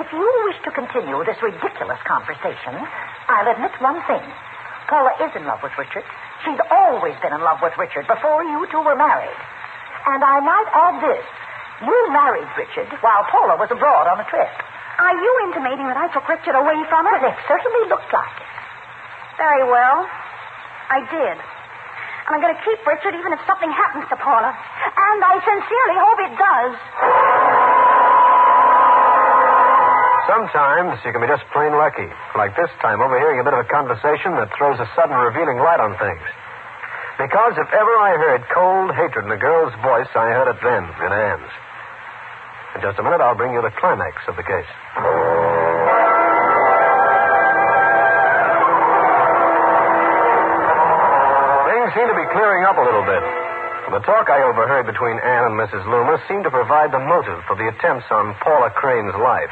if 0.02 0.08
you 0.12 0.26
wish 0.50 0.58
to 0.66 0.70
continue 0.74 1.18
this 1.24 1.40
ridiculous 1.40 2.00
conversation, 2.04 2.76
I'll 3.28 3.48
admit 3.48 3.72
one 3.80 4.00
thing. 4.04 4.24
Paula 4.88 5.12
is 5.20 5.32
in 5.36 5.44
love 5.44 5.60
with 5.62 5.76
Richard. 5.76 6.04
She's 6.44 6.60
always 6.70 7.14
been 7.20 7.32
in 7.34 7.42
love 7.44 7.60
with 7.60 7.76
Richard 7.76 8.06
before 8.06 8.44
you 8.44 8.66
two 8.70 8.80
were 8.80 8.96
married. 8.96 9.36
And 10.06 10.22
I 10.24 10.40
might 10.40 10.68
add 10.72 10.96
this. 11.04 11.24
You 11.84 11.96
married 12.10 12.48
Richard 12.56 12.88
while 13.02 13.24
Paula 13.30 13.56
was 13.60 13.70
abroad 13.70 14.08
on 14.08 14.20
a 14.20 14.26
trip. 14.30 14.50
Are 14.98 15.14
you 15.14 15.32
intimating 15.46 15.86
that 15.86 15.94
I 15.94 16.10
took 16.10 16.26
Richard 16.26 16.58
away 16.58 16.74
from 16.90 17.06
her? 17.06 17.18
Well, 17.22 17.30
it 17.30 17.38
certainly 17.46 17.86
looks 17.86 18.10
like 18.10 18.34
it. 18.34 18.50
Very 19.38 19.62
well. 19.62 20.10
I 20.90 21.06
did. 21.06 21.36
And 21.38 22.30
I'm 22.34 22.42
going 22.42 22.50
to 22.52 22.62
keep 22.66 22.82
Richard 22.82 23.14
even 23.14 23.30
if 23.30 23.38
something 23.46 23.70
happens 23.70 24.10
to 24.10 24.16
Paula. 24.18 24.50
And 24.50 25.18
I 25.22 25.38
sincerely 25.38 25.96
hope 26.02 26.18
it 26.26 26.34
does. 26.34 26.72
Sometimes 30.26 30.98
you 31.06 31.14
can 31.14 31.22
be 31.22 31.30
just 31.30 31.46
plain 31.54 31.72
lucky. 31.78 32.10
Like 32.34 32.58
this 32.58 32.68
time, 32.82 32.98
overhearing 32.98 33.38
a 33.38 33.46
bit 33.46 33.54
of 33.54 33.62
a 33.62 33.68
conversation 33.70 34.34
that 34.36 34.50
throws 34.58 34.82
a 34.82 34.88
sudden 34.98 35.14
revealing 35.14 35.62
light 35.62 35.78
on 35.80 35.94
things. 35.96 36.26
Because 37.22 37.54
if 37.54 37.70
ever 37.70 37.94
I 38.02 38.18
heard 38.18 38.42
cold 38.50 38.90
hatred 38.98 39.24
in 39.24 39.32
a 39.32 39.38
girl's 39.38 39.74
voice, 39.78 40.10
I 40.18 40.34
heard 40.34 40.50
it 40.50 40.58
then 40.58 40.84
in 40.84 41.10
Anne's. 41.14 41.54
In 42.78 42.86
just 42.86 42.94
a 43.00 43.02
minute, 43.02 43.18
I'll 43.18 43.34
bring 43.34 43.50
you 43.50 43.58
the 43.58 43.74
climax 43.74 44.22
of 44.30 44.38
the 44.38 44.46
case. 44.46 44.70
Things 51.66 51.90
seem 51.98 52.06
to 52.06 52.14
be 52.14 52.28
clearing 52.30 52.62
up 52.70 52.78
a 52.78 52.84
little 52.86 53.02
bit. 53.02 53.18
The 53.98 53.98
talk 54.06 54.30
I 54.30 54.46
overheard 54.46 54.86
between 54.86 55.18
Anne 55.18 55.50
and 55.50 55.58
Mrs. 55.58 55.82
Loomis 55.90 56.22
seemed 56.30 56.46
to 56.46 56.54
provide 56.54 56.94
the 56.94 57.02
motive 57.02 57.42
for 57.50 57.58
the 57.58 57.66
attempts 57.66 58.06
on 58.14 58.38
Paula 58.46 58.70
Crane's 58.70 59.18
life. 59.18 59.50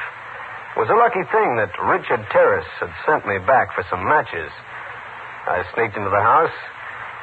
It 0.79 0.87
was 0.87 0.91
a 0.95 0.95
lucky 0.95 1.27
thing 1.27 1.59
that 1.59 1.75
Richard 1.83 2.23
Terrace 2.31 2.71
had 2.79 2.95
sent 3.11 3.27
me 3.27 3.43
back 3.43 3.75
for 3.75 3.83
some 3.91 4.07
matches. 4.07 4.55
I 5.51 5.67
sneaked 5.75 5.99
into 5.99 6.15
the 6.15 6.23
house, 6.23 6.55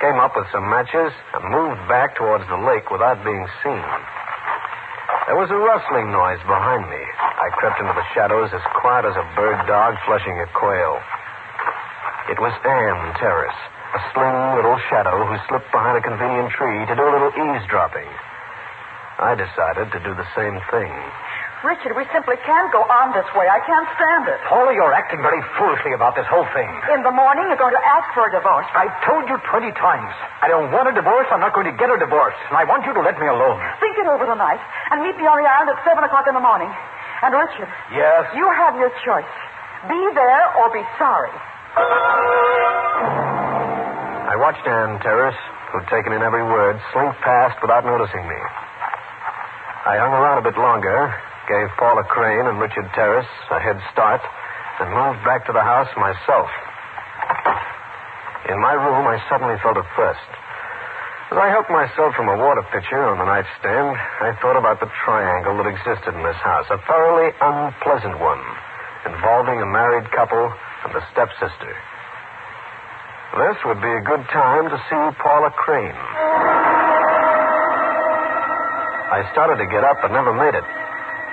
came 0.04 0.20
up 0.20 0.36
with 0.36 0.52
some 0.52 0.68
matches, 0.68 1.16
and 1.32 1.48
moved 1.48 1.80
back 1.88 2.20
towards 2.20 2.44
the 2.52 2.60
lake 2.60 2.92
without 2.92 3.24
being 3.24 3.48
seen. 3.64 3.88
There 5.24 5.40
was 5.40 5.48
a 5.48 5.56
rustling 5.56 6.12
noise 6.12 6.44
behind 6.44 6.84
me. 6.92 7.00
I 7.00 7.48
crept 7.56 7.80
into 7.80 7.96
the 7.96 8.10
shadows 8.12 8.52
as 8.52 8.60
quiet 8.76 9.08
as 9.08 9.16
a 9.16 9.24
bird 9.40 9.56
dog 9.72 9.96
flushing 10.04 10.36
a 10.36 10.48
quail. 10.52 11.00
It 12.28 12.44
was 12.44 12.52
Anne 12.68 13.16
Terrace, 13.24 13.62
a 13.96 14.00
slim 14.12 14.36
little 14.60 14.76
shadow 14.92 15.24
who 15.24 15.40
slipped 15.48 15.72
behind 15.72 15.96
a 15.96 16.04
convenient 16.04 16.52
tree 16.52 16.76
to 16.76 16.96
do 17.00 17.08
a 17.08 17.14
little 17.16 17.32
eavesdropping. 17.40 18.10
I 19.24 19.32
decided 19.40 19.96
to 19.96 20.00
do 20.04 20.12
the 20.12 20.28
same 20.36 20.60
thing. 20.68 20.92
Richard, 21.64 21.96
we 21.96 22.04
simply 22.12 22.36
can't 22.44 22.68
go 22.76 22.84
on 22.84 23.16
this 23.16 23.24
way. 23.40 23.48
I 23.48 23.64
can't 23.64 23.88
stand 23.96 24.28
it. 24.28 24.36
Paula, 24.52 24.76
you're 24.76 24.92
acting 24.92 25.24
very 25.24 25.40
foolishly 25.56 25.96
about 25.96 26.12
this 26.12 26.28
whole 26.28 26.44
thing. 26.52 26.68
In 26.92 27.08
the 27.08 27.12
morning, 27.16 27.48
you're 27.48 27.56
going 27.62 27.72
to 27.72 27.86
ask 27.88 28.04
for 28.12 28.28
a 28.28 28.32
divorce. 28.36 28.68
I've 28.76 28.92
told 29.08 29.24
you 29.32 29.40
20 29.48 29.72
times. 29.80 30.12
I 30.44 30.52
don't 30.52 30.76
want 30.76 30.92
a 30.92 30.96
divorce. 30.96 31.24
I'm 31.32 31.40
not 31.40 31.56
going 31.56 31.72
to 31.72 31.76
get 31.80 31.88
a 31.88 31.96
divorce. 31.96 32.36
And 32.52 32.60
I 32.60 32.68
want 32.68 32.84
you 32.84 32.92
to 32.92 33.00
let 33.00 33.16
me 33.16 33.32
alone. 33.32 33.64
Think 33.80 33.96
it 33.96 34.12
over 34.12 34.28
tonight 34.28 34.60
and 34.92 35.08
meet 35.08 35.16
me 35.16 35.24
on 35.24 35.40
the 35.40 35.48
island 35.48 35.72
at 35.72 35.80
7 35.88 36.04
o'clock 36.04 36.28
in 36.28 36.36
the 36.36 36.44
morning. 36.44 36.68
And, 37.24 37.32
Richard, 37.32 37.72
Yes? 37.96 38.28
you 38.36 38.44
have 38.52 38.76
your 38.76 38.92
choice. 39.08 39.32
Be 39.88 40.02
there 40.20 40.44
or 40.60 40.68
be 40.76 40.84
sorry. 41.00 41.32
I 44.28 44.36
watched 44.36 44.68
Anne 44.68 45.00
Terrace, 45.00 45.40
who'd 45.72 45.88
taken 45.88 46.12
in 46.12 46.20
every 46.28 46.44
word, 46.44 46.76
slink 46.92 47.16
past 47.24 47.56
without 47.64 47.88
noticing 47.88 48.28
me. 48.28 48.36
I 49.88 49.96
hung 49.96 50.12
around 50.12 50.44
a 50.44 50.46
bit 50.46 50.60
longer, 50.60 51.16
gave 51.48 51.68
Paula 51.76 52.04
Crane 52.08 52.48
and 52.48 52.60
Richard 52.60 52.88
Terrace 52.96 53.28
a 53.52 53.60
head 53.60 53.80
start, 53.92 54.22
and 54.80 54.90
moved 54.90 55.22
back 55.28 55.46
to 55.46 55.54
the 55.54 55.62
house 55.62 55.92
myself. 55.96 56.50
In 58.50 58.60
my 58.60 58.74
room, 58.74 59.08
I 59.08 59.22
suddenly 59.30 59.56
felt 59.64 59.78
a 59.78 59.88
thirst. 59.96 60.30
As 61.32 61.38
I 61.40 61.50
helped 61.50 61.72
myself 61.72 62.14
from 62.14 62.30
a 62.30 62.38
water 62.38 62.62
pitcher 62.70 63.02
on 63.10 63.18
the 63.18 63.26
nightstand, 63.26 63.96
I 64.22 64.38
thought 64.44 64.60
about 64.60 64.80
the 64.80 64.92
triangle 65.06 65.58
that 65.58 65.68
existed 65.70 66.14
in 66.14 66.24
this 66.24 66.38
house, 66.44 66.68
a 66.70 66.78
thoroughly 66.86 67.32
unpleasant 67.42 68.20
one, 68.20 68.44
involving 69.08 69.62
a 69.62 69.66
married 69.66 70.06
couple 70.12 70.46
and 70.86 70.92
a 70.94 71.04
stepsister. 71.16 71.74
This 73.34 73.58
would 73.66 73.82
be 73.82 73.90
a 73.90 74.04
good 74.06 74.22
time 74.30 74.70
to 74.70 74.78
see 74.78 75.04
Paula 75.18 75.50
Crane. 75.58 75.98
I 79.10 79.26
started 79.34 79.58
to 79.58 79.68
get 79.70 79.84
up, 79.84 79.98
but 80.02 80.12
never 80.12 80.34
made 80.34 80.54
it. 80.54 80.83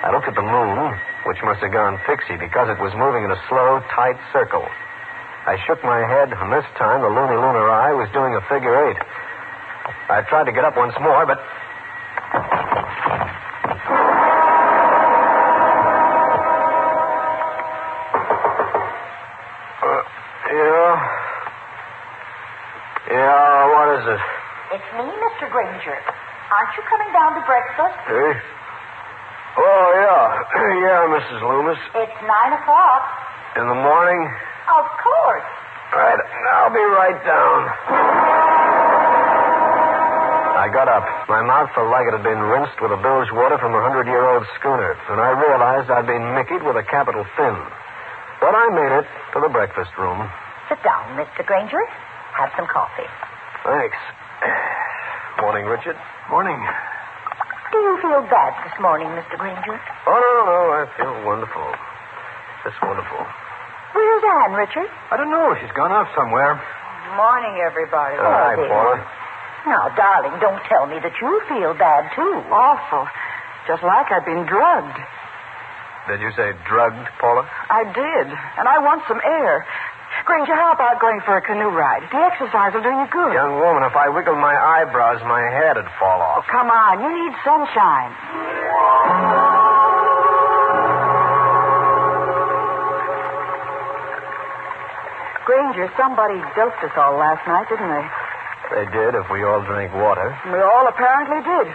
I 0.01 0.09
looked 0.09 0.25
at 0.27 0.33
the 0.33 0.41
moon, 0.41 0.97
which 1.29 1.37
must 1.45 1.61
have 1.61 1.71
gone 1.71 2.01
fixie 2.09 2.37
because 2.37 2.73
it 2.73 2.81
was 2.81 2.89
moving 2.97 3.21
in 3.21 3.29
a 3.29 3.39
slow, 3.45 3.85
tight 3.93 4.17
circle. 4.33 4.65
I 5.45 5.57
shook 5.69 5.77
my 5.85 6.01
head, 6.01 6.33
and 6.33 6.49
this 6.49 6.65
time 6.77 7.01
the 7.05 7.09
loony 7.09 7.37
lunar 7.37 7.69
eye 7.69 7.93
was 7.93 8.09
doing 8.09 8.33
a 8.33 8.41
figure 8.49 8.73
eight. 8.89 8.97
I 10.09 10.21
tried 10.25 10.45
to 10.45 10.53
get 10.53 10.65
up 10.65 10.73
once 10.77 10.93
more, 11.01 11.25
but. 11.25 11.37
Uh, 19.81 20.01
yeah. 20.49 20.93
Yeah, 23.05 23.69
what 23.69 23.87
is 24.01 24.05
it? 24.17 24.21
It's 24.77 24.89
me, 24.97 25.05
Mr. 25.13 25.45
Granger. 25.51 25.97
Aren't 26.49 26.73
you 26.77 26.83
coming 26.89 27.11
down 27.13 27.37
to 27.37 27.41
breakfast? 27.45 27.97
Hey? 28.09 28.60
Yeah. 30.55 31.07
yeah, 31.07 31.07
Mrs. 31.15 31.39
Loomis. 31.41 31.79
It's 31.95 32.19
nine 32.27 32.51
o'clock. 32.59 33.03
In 33.55 33.67
the 33.67 33.79
morning? 33.79 34.19
Of 34.67 34.85
course. 34.99 35.47
Right. 35.95 36.19
I'll 36.59 36.71
be 36.71 36.83
right 36.95 37.19
down. 37.23 37.59
I 40.61 40.67
got 40.71 40.87
up. 40.87 41.03
My 41.27 41.41
mouth 41.41 41.71
felt 41.73 41.89
like 41.89 42.05
it 42.07 42.13
had 42.15 42.23
been 42.23 42.39
rinsed 42.39 42.77
with 42.79 42.91
a 42.93 42.99
bilge 43.01 43.31
water 43.33 43.57
from 43.57 43.73
a 43.73 43.81
hundred 43.81 44.05
year 44.07 44.23
old 44.23 44.45
schooner, 44.59 44.93
and 45.09 45.19
I 45.19 45.33
realized 45.35 45.89
I'd 45.89 46.05
been 46.07 46.23
mickeyed 46.35 46.63
with 46.63 46.77
a 46.77 46.85
capital 46.85 47.25
fin. 47.35 47.55
But 48.39 48.53
I 48.53 48.65
made 48.71 48.93
it 49.03 49.07
to 49.33 49.37
the 49.41 49.49
breakfast 49.49 49.91
room. 49.97 50.19
Sit 50.69 50.79
down, 50.83 51.17
Mr. 51.17 51.43
Granger. 51.45 51.81
Have 52.37 52.51
some 52.55 52.67
coffee. 52.67 53.09
Thanks. 53.65 53.97
Morning, 55.41 55.65
Richard. 55.65 55.97
Morning. 56.29 56.59
Do 57.71 57.77
you 57.79 57.95
feel 58.03 58.21
bad 58.27 58.51
this 58.67 58.75
morning, 58.83 59.07
Mr. 59.15 59.39
Granger? 59.39 59.79
Oh, 60.07 60.11
no, 60.11 60.29
no, 60.43 60.45
no. 60.45 60.61
I 60.75 60.83
feel 60.99 61.15
wonderful. 61.23 61.67
Just 62.67 62.77
wonderful. 62.83 63.21
Where's 63.95 64.23
Anne, 64.43 64.53
Richard? 64.59 64.89
I 65.11 65.15
don't 65.17 65.31
know. 65.31 65.55
She's 65.59 65.71
gone 65.75 65.91
off 65.91 66.07
somewhere. 66.15 66.59
Morning, 67.15 67.55
everybody. 67.63 68.15
Uh, 68.19 68.27
hi. 68.27 68.55
Paula. 68.55 68.95
Now, 69.67 69.83
darling, 69.95 70.35
don't 70.41 70.59
tell 70.67 70.87
me 70.87 70.97
that 70.99 71.15
you 71.21 71.31
feel 71.47 71.73
bad, 71.75 72.11
too. 72.15 72.33
Awful. 72.51 73.07
Just 73.67 73.83
like 73.83 74.11
I've 74.11 74.25
been 74.25 74.43
drugged. 74.47 74.99
Did 76.09 76.19
you 76.19 76.31
say 76.35 76.51
drugged, 76.67 77.07
Paula? 77.21 77.45
I 77.69 77.85
did. 77.87 78.27
And 78.57 78.65
I 78.67 78.79
want 78.81 79.03
some 79.07 79.21
air. 79.23 79.63
Granger, 80.25 80.53
how 80.55 80.71
about 80.73 81.01
going 81.01 81.19
for 81.25 81.35
a 81.37 81.41
canoe 81.41 81.69
ride? 81.73 82.03
The 82.11 82.21
exercise 82.21 82.73
will 82.73 82.83
do 82.85 82.89
you 82.93 83.07
good. 83.11 83.33
Young 83.33 83.57
woman, 83.59 83.83
if 83.83 83.95
I 83.95 84.07
wiggled 84.09 84.37
my 84.37 84.53
eyebrows, 84.53 85.21
my 85.25 85.41
head'd 85.41 85.85
fall 85.99 86.21
off. 86.21 86.45
Oh, 86.45 86.51
come 86.51 86.69
on. 86.69 87.01
You 87.01 87.09
need 87.09 87.33
sunshine. 87.43 88.11
Granger, 95.45 95.89
somebody 95.97 96.37
doped 96.55 96.79
us 96.85 96.93
all 96.95 97.17
last 97.17 97.41
night, 97.49 97.67
didn't 97.67 97.89
they? 97.89 98.05
They 98.71 98.85
did 98.93 99.15
if 99.17 99.27
we 99.33 99.43
all 99.43 99.59
drank 99.65 99.91
water. 99.91 100.31
We 100.47 100.61
all 100.61 100.87
apparently 100.87 101.41
did. 101.43 101.67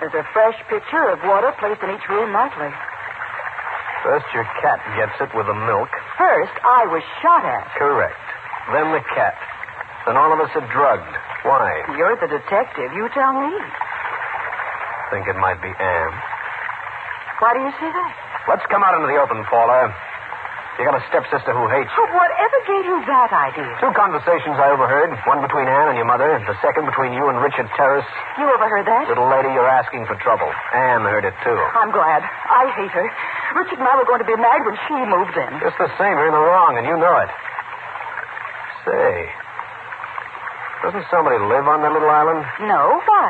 There's 0.00 0.14
a 0.14 0.24
fresh 0.32 0.56
pitcher 0.70 1.10
of 1.10 1.18
water 1.24 1.52
placed 1.58 1.82
in 1.82 1.90
each 1.90 2.08
room 2.08 2.32
nightly. 2.32 2.70
First, 4.06 4.30
your 4.30 4.46
cat 4.62 4.78
gets 4.94 5.18
it 5.18 5.34
with 5.34 5.50
the 5.50 5.58
milk. 5.66 5.90
First, 6.14 6.54
I 6.62 6.86
was 6.86 7.02
shot 7.18 7.42
at. 7.42 7.66
Correct. 7.74 8.14
Then 8.70 8.94
the 8.94 9.02
cat. 9.18 9.34
Then 10.06 10.14
all 10.14 10.30
of 10.30 10.38
us 10.38 10.54
are 10.54 10.62
drugged. 10.70 11.10
Why? 11.42 11.82
You're 11.98 12.14
the 12.14 12.30
detective. 12.30 12.94
You 12.94 13.10
tell 13.10 13.34
me. 13.34 13.50
Think 15.10 15.26
it 15.26 15.34
might 15.42 15.58
be 15.58 15.74
Anne. 15.74 16.14
Why 17.42 17.58
do 17.58 17.66
you 17.66 17.72
say 17.82 17.90
that? 17.90 18.10
Let's 18.46 18.62
come 18.70 18.86
out 18.86 18.94
into 18.94 19.10
the 19.10 19.18
open, 19.18 19.42
Paula. 19.50 19.90
You 20.78 20.84
got 20.84 20.94
a 20.94 21.04
stepsister 21.08 21.56
who 21.56 21.66
hates 21.72 21.88
you. 21.88 22.04
Oh, 22.04 22.10
whatever 22.14 22.56
gave 22.68 22.84
you 22.84 23.00
that 23.10 23.32
idea? 23.32 23.72
Two 23.80 23.90
conversations 23.96 24.60
I 24.60 24.70
overheard. 24.76 25.08
One 25.24 25.40
between 25.40 25.64
Anne 25.66 25.88
and 25.88 25.96
your 25.96 26.04
mother. 26.04 26.36
The 26.44 26.54
second 26.60 26.84
between 26.84 27.16
you 27.16 27.26
and 27.32 27.40
Richard 27.40 27.64
Terrace. 27.74 28.04
You 28.36 28.44
overheard 28.44 28.84
that? 28.84 29.08
Little 29.08 29.24
lady, 29.26 29.50
you're 29.56 29.66
asking 29.66 30.04
for 30.04 30.14
trouble. 30.20 30.46
Anne 30.76 31.00
heard 31.08 31.24
it, 31.24 31.32
too. 31.42 31.56
I'm 31.74 31.90
glad. 31.90 32.20
I 32.22 32.68
hate 32.76 32.92
her. 32.92 33.08
Richard 33.56 33.80
and 33.80 33.88
I 33.88 33.96
were 33.96 34.04
going 34.04 34.20
to 34.20 34.28
be 34.28 34.36
married 34.36 34.68
when 34.68 34.76
she 34.84 34.96
moved 35.00 35.32
in. 35.32 35.50
Just 35.64 35.80
the 35.80 35.88
same, 35.96 36.12
you're 36.12 36.28
in 36.28 36.36
the 36.36 36.44
wrong, 36.44 36.76
and 36.76 36.84
you 36.84 36.96
know 37.00 37.16
it. 37.24 37.30
Say, 38.84 39.10
doesn't 40.84 41.08
somebody 41.08 41.40
live 41.40 41.64
on 41.64 41.80
that 41.80 41.90
little 41.90 42.12
island? 42.12 42.44
No, 42.68 43.00
why? 43.00 43.24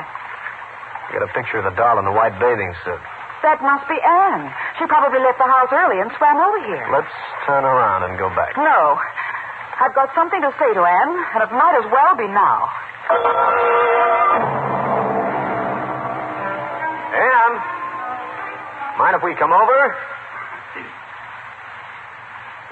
You 1.09 1.23
got 1.23 1.31
a 1.31 1.33
picture 1.33 1.63
of 1.63 1.71
the 1.71 1.77
doll 1.79 2.03
in 2.03 2.05
the 2.05 2.13
white 2.13 2.35
bathing 2.43 2.75
suit. 2.83 2.99
That 3.47 3.63
must 3.63 3.87
be 3.87 3.95
Anne. 4.03 4.51
She 4.83 4.91
probably 4.91 5.23
left 5.23 5.39
the 5.39 5.47
house 5.47 5.71
early 5.71 6.03
and 6.03 6.11
swam 6.19 6.35
over 6.35 6.61
here. 6.67 6.91
Let's 6.91 7.15
turn 7.47 7.63
around 7.63 8.11
and 8.11 8.19
go 8.19 8.27
back. 8.35 8.59
No. 8.59 8.99
I've 9.79 9.95
got 9.95 10.11
something 10.19 10.43
to 10.43 10.51
say 10.59 10.75
to 10.75 10.83
Anne, 10.83 11.15
and 11.39 11.41
it 11.47 11.53
might 11.55 11.79
as 11.79 11.87
well 11.87 12.19
be 12.19 12.27
now. 12.27 12.67
Mind 18.99 19.17
if 19.17 19.23
we 19.23 19.35
come 19.37 19.53
over? 19.53 19.79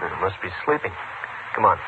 Oh, 0.02 0.20
must 0.20 0.40
be 0.42 0.48
sleeping. 0.64 0.92
Come 1.54 1.64
on. 1.64 1.78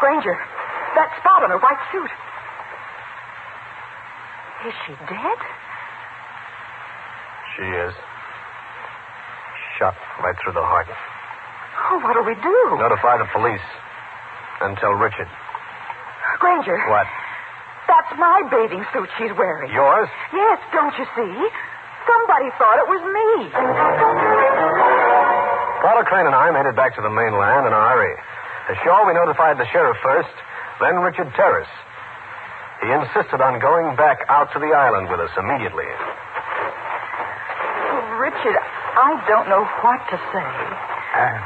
Granger, 0.00 0.36
that 0.96 1.08
spot 1.20 1.42
on 1.44 1.50
her 1.50 1.58
white 1.58 1.80
suit. 1.92 2.10
Is 4.68 4.74
she 4.86 4.92
dead? 5.08 5.38
She 7.56 7.62
is. 7.62 7.94
Shot 9.78 9.94
right 10.22 10.36
through 10.42 10.54
the 10.54 10.64
heart. 10.64 10.86
Oh, 10.88 12.00
what'll 12.00 12.24
we 12.24 12.34
do? 12.34 12.56
Notify 12.78 13.18
the 13.18 13.28
police. 13.32 13.66
And 14.62 14.76
tell 14.78 14.92
Richard. 14.92 15.28
Granger. 16.40 16.78
What? 16.88 17.06
That's 18.04 18.20
my 18.20 18.44
bathing 18.52 18.84
suit 18.92 19.08
she's 19.16 19.32
wearing. 19.32 19.72
Yours? 19.72 20.08
Yes, 20.32 20.60
don't 20.76 20.92
you 21.00 21.06
see? 21.16 21.32
Somebody 22.04 22.52
thought 22.60 22.76
it 22.84 22.88
was 22.92 23.00
me. 23.00 23.28
Paula 25.80 26.04
Crane 26.04 26.28
and 26.28 26.36
I 26.36 26.52
made 26.52 26.68
it 26.68 26.76
back 26.76 26.92
to 26.96 27.02
the 27.02 27.08
mainland 27.08 27.64
in 27.64 27.72
a 27.72 27.80
hurry. 27.80 28.12
Ashore, 28.76 29.08
we 29.08 29.16
notified 29.16 29.56
the 29.56 29.64
sheriff 29.72 29.96
first, 30.04 30.32
then 30.84 31.00
Richard 31.00 31.32
Terrace. 31.32 31.68
He 32.84 32.92
insisted 32.92 33.40
on 33.40 33.56
going 33.60 33.96
back 33.96 34.20
out 34.28 34.52
to 34.52 34.58
the 34.60 34.68
island 34.76 35.08
with 35.08 35.20
us 35.20 35.32
immediately. 35.40 35.88
Richard, 38.20 38.56
I 38.60 39.16
don't 39.28 39.48
know 39.48 39.64
what 39.80 40.00
to 40.12 40.16
say. 40.28 40.50
Anne. 41.16 41.44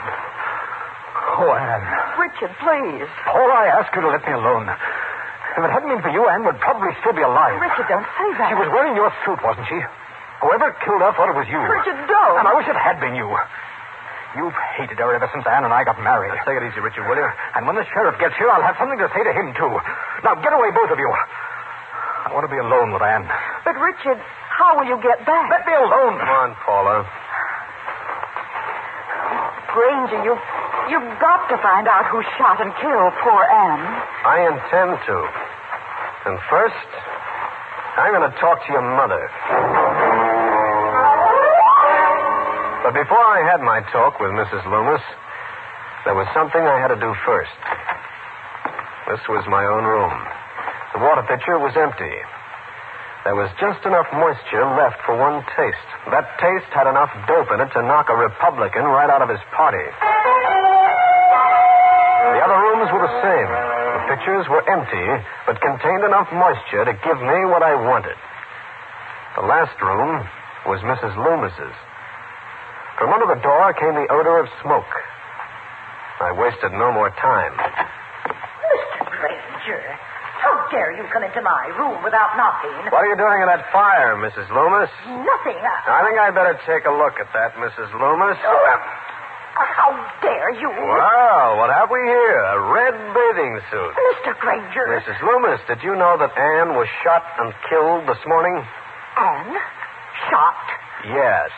Oh, 1.38 1.54
Anne. 1.54 1.86
Richard, 2.18 2.50
please. 2.58 3.06
Paul, 3.30 3.46
I 3.46 3.70
ask 3.78 3.94
you 3.94 4.02
to 4.02 4.10
let 4.10 4.26
me 4.26 4.34
alone. 4.34 4.66
If 5.58 5.66
it 5.66 5.74
hadn't 5.74 5.90
been 5.90 6.02
for 6.06 6.14
you, 6.14 6.22
Anne 6.30 6.46
would 6.46 6.62
probably 6.62 6.94
still 7.02 7.18
be 7.18 7.26
alive. 7.26 7.58
Richard, 7.58 7.90
don't 7.90 8.06
say 8.14 8.28
that. 8.38 8.46
She 8.46 8.54
was 8.54 8.70
wearing 8.70 8.94
your 8.94 9.10
suit, 9.26 9.42
wasn't 9.42 9.66
she? 9.66 9.82
Whoever 10.38 10.70
killed 10.86 11.02
her 11.02 11.10
thought 11.18 11.34
it 11.34 11.34
was 11.34 11.50
you. 11.50 11.58
Richard, 11.58 11.98
don't. 12.06 12.38
And 12.38 12.46
I 12.46 12.54
wish 12.54 12.70
it 12.70 12.78
had 12.78 13.02
been 13.02 13.18
you. 13.18 13.26
You've 14.38 14.54
hated 14.78 15.02
her 15.02 15.10
ever 15.10 15.26
since 15.34 15.42
Anne 15.50 15.66
and 15.66 15.74
I 15.74 15.82
got 15.82 15.98
married. 15.98 16.30
Now, 16.30 16.46
take 16.46 16.62
it 16.62 16.64
easy, 16.70 16.78
Richard, 16.78 17.10
will 17.10 17.18
you? 17.18 17.26
And 17.58 17.66
when 17.66 17.74
the 17.74 17.82
sheriff 17.90 18.14
gets 18.22 18.38
here, 18.38 18.46
I'll 18.46 18.62
have 18.62 18.78
something 18.78 19.02
to 19.02 19.10
say 19.10 19.26
to 19.26 19.32
him, 19.34 19.50
too. 19.58 19.72
Now, 20.22 20.38
get 20.38 20.54
away, 20.54 20.70
both 20.70 20.94
of 20.94 20.98
you. 21.00 21.10
I 21.10 22.30
want 22.30 22.46
to 22.46 22.52
be 22.54 22.60
alone 22.62 22.94
with 22.94 23.02
Anne. 23.02 23.26
But, 23.66 23.74
Richard, 23.82 24.22
how 24.54 24.78
will 24.78 24.86
you 24.86 25.00
get 25.02 25.26
back? 25.26 25.50
Let 25.50 25.66
me 25.66 25.74
alone. 25.74 26.22
Come 26.22 26.34
on, 26.38 26.50
Paula. 26.62 27.02
Granger, 29.74 30.22
you, 30.22 30.34
you've 30.88 31.12
got 31.20 31.48
to 31.52 31.56
find 31.60 31.86
out 31.86 32.08
who 32.08 32.20
shot 32.36 32.60
and 32.60 32.72
killed 32.80 33.14
poor 33.20 33.42
Anne. 33.44 33.84
I 34.24 34.36
intend 34.48 34.92
to. 35.06 35.16
And 36.28 36.36
first, 36.48 36.88
I'm 37.96 38.12
going 38.12 38.28
to 38.28 38.36
talk 38.40 38.60
to 38.66 38.70
your 38.72 38.84
mother. 38.84 39.22
But 42.84 42.96
before 42.96 43.20
I 43.20 43.44
had 43.44 43.60
my 43.60 43.84
talk 43.92 44.16
with 44.20 44.32
Mrs. 44.32 44.64
Loomis, 44.64 45.04
there 46.04 46.16
was 46.16 46.26
something 46.32 46.62
I 46.62 46.80
had 46.80 46.88
to 46.88 47.00
do 47.00 47.12
first. 47.26 47.58
This 49.12 49.20
was 49.28 49.44
my 49.48 49.64
own 49.64 49.84
room. 49.84 50.14
The 50.96 51.00
water 51.04 51.24
pitcher 51.28 51.60
was 51.60 51.76
empty. 51.76 52.16
There 53.28 53.36
was 53.36 53.52
just 53.60 53.84
enough 53.84 54.08
moisture 54.14 54.64
left 54.72 55.04
for 55.04 55.12
one 55.20 55.44
taste. 55.52 55.88
That 56.08 56.24
taste 56.40 56.72
had 56.72 56.88
enough 56.88 57.12
dope 57.28 57.52
in 57.52 57.60
it 57.60 57.68
to 57.76 57.84
knock 57.84 58.08
a 58.08 58.16
Republican 58.16 58.88
right 58.88 59.10
out 59.10 59.20
of 59.20 59.28
his 59.28 59.42
party. 59.52 59.84
The 63.08 63.16
same. 63.24 63.48
The 63.48 64.02
pitchers 64.12 64.44
were 64.52 64.64
empty, 64.68 65.06
but 65.48 65.56
contained 65.64 66.04
enough 66.04 66.28
moisture 66.32 66.84
to 66.84 66.92
give 66.92 67.18
me 67.18 67.38
what 67.48 67.64
I 67.64 67.72
wanted. 67.72 68.16
The 69.36 69.44
last 69.48 69.76
room 69.80 70.28
was 70.68 70.80
Mrs. 70.84 71.16
Loomis's. 71.16 71.76
From 73.00 73.14
under 73.14 73.30
the 73.32 73.40
door 73.40 73.72
came 73.78 73.94
the 73.94 74.08
odor 74.12 74.42
of 74.42 74.48
smoke. 74.60 74.90
I 76.20 76.34
wasted 76.34 76.72
no 76.74 76.90
more 76.90 77.14
time. 77.22 77.54
Mr. 77.54 79.06
Granger, 79.06 79.82
how 80.42 80.66
dare 80.68 80.98
you 80.98 81.06
come 81.14 81.22
into 81.22 81.40
my 81.40 81.70
room 81.78 82.02
without 82.02 82.34
knocking? 82.34 82.74
What 82.90 83.06
are 83.06 83.10
you 83.10 83.16
doing 83.16 83.38
in 83.40 83.46
that 83.46 83.70
fire, 83.70 84.18
Mrs. 84.18 84.50
Loomis? 84.50 84.90
Nothing. 85.06 85.56
I... 85.62 85.78
I 85.86 85.98
think 86.04 86.18
I'd 86.18 86.34
better 86.34 86.58
take 86.66 86.84
a 86.90 86.92
look 86.92 87.22
at 87.22 87.30
that, 87.32 87.54
Mrs. 87.54 87.88
Loomis. 87.94 88.36
Oh, 88.42 88.50
uh, 88.50 89.07
how 89.88 90.20
dare 90.20 90.52
you? 90.60 90.68
Well, 90.68 91.56
what 91.58 91.70
have 91.72 91.88
we 91.90 92.00
here? 92.04 92.40
A 92.44 92.60
red 92.72 92.94
bathing 93.14 93.60
suit. 93.70 93.92
Mr. 93.96 94.36
Granger. 94.40 94.84
Mrs. 94.92 95.18
Loomis, 95.24 95.60
did 95.68 95.82
you 95.82 95.96
know 95.96 96.16
that 96.18 96.36
Anne 96.36 96.76
was 96.76 96.88
shot 97.04 97.24
and 97.40 97.52
killed 97.68 98.04
this 98.08 98.20
morning? 98.26 98.56
Anne? 99.16 99.56
Shot? 100.30 100.60
Yes. 101.08 101.50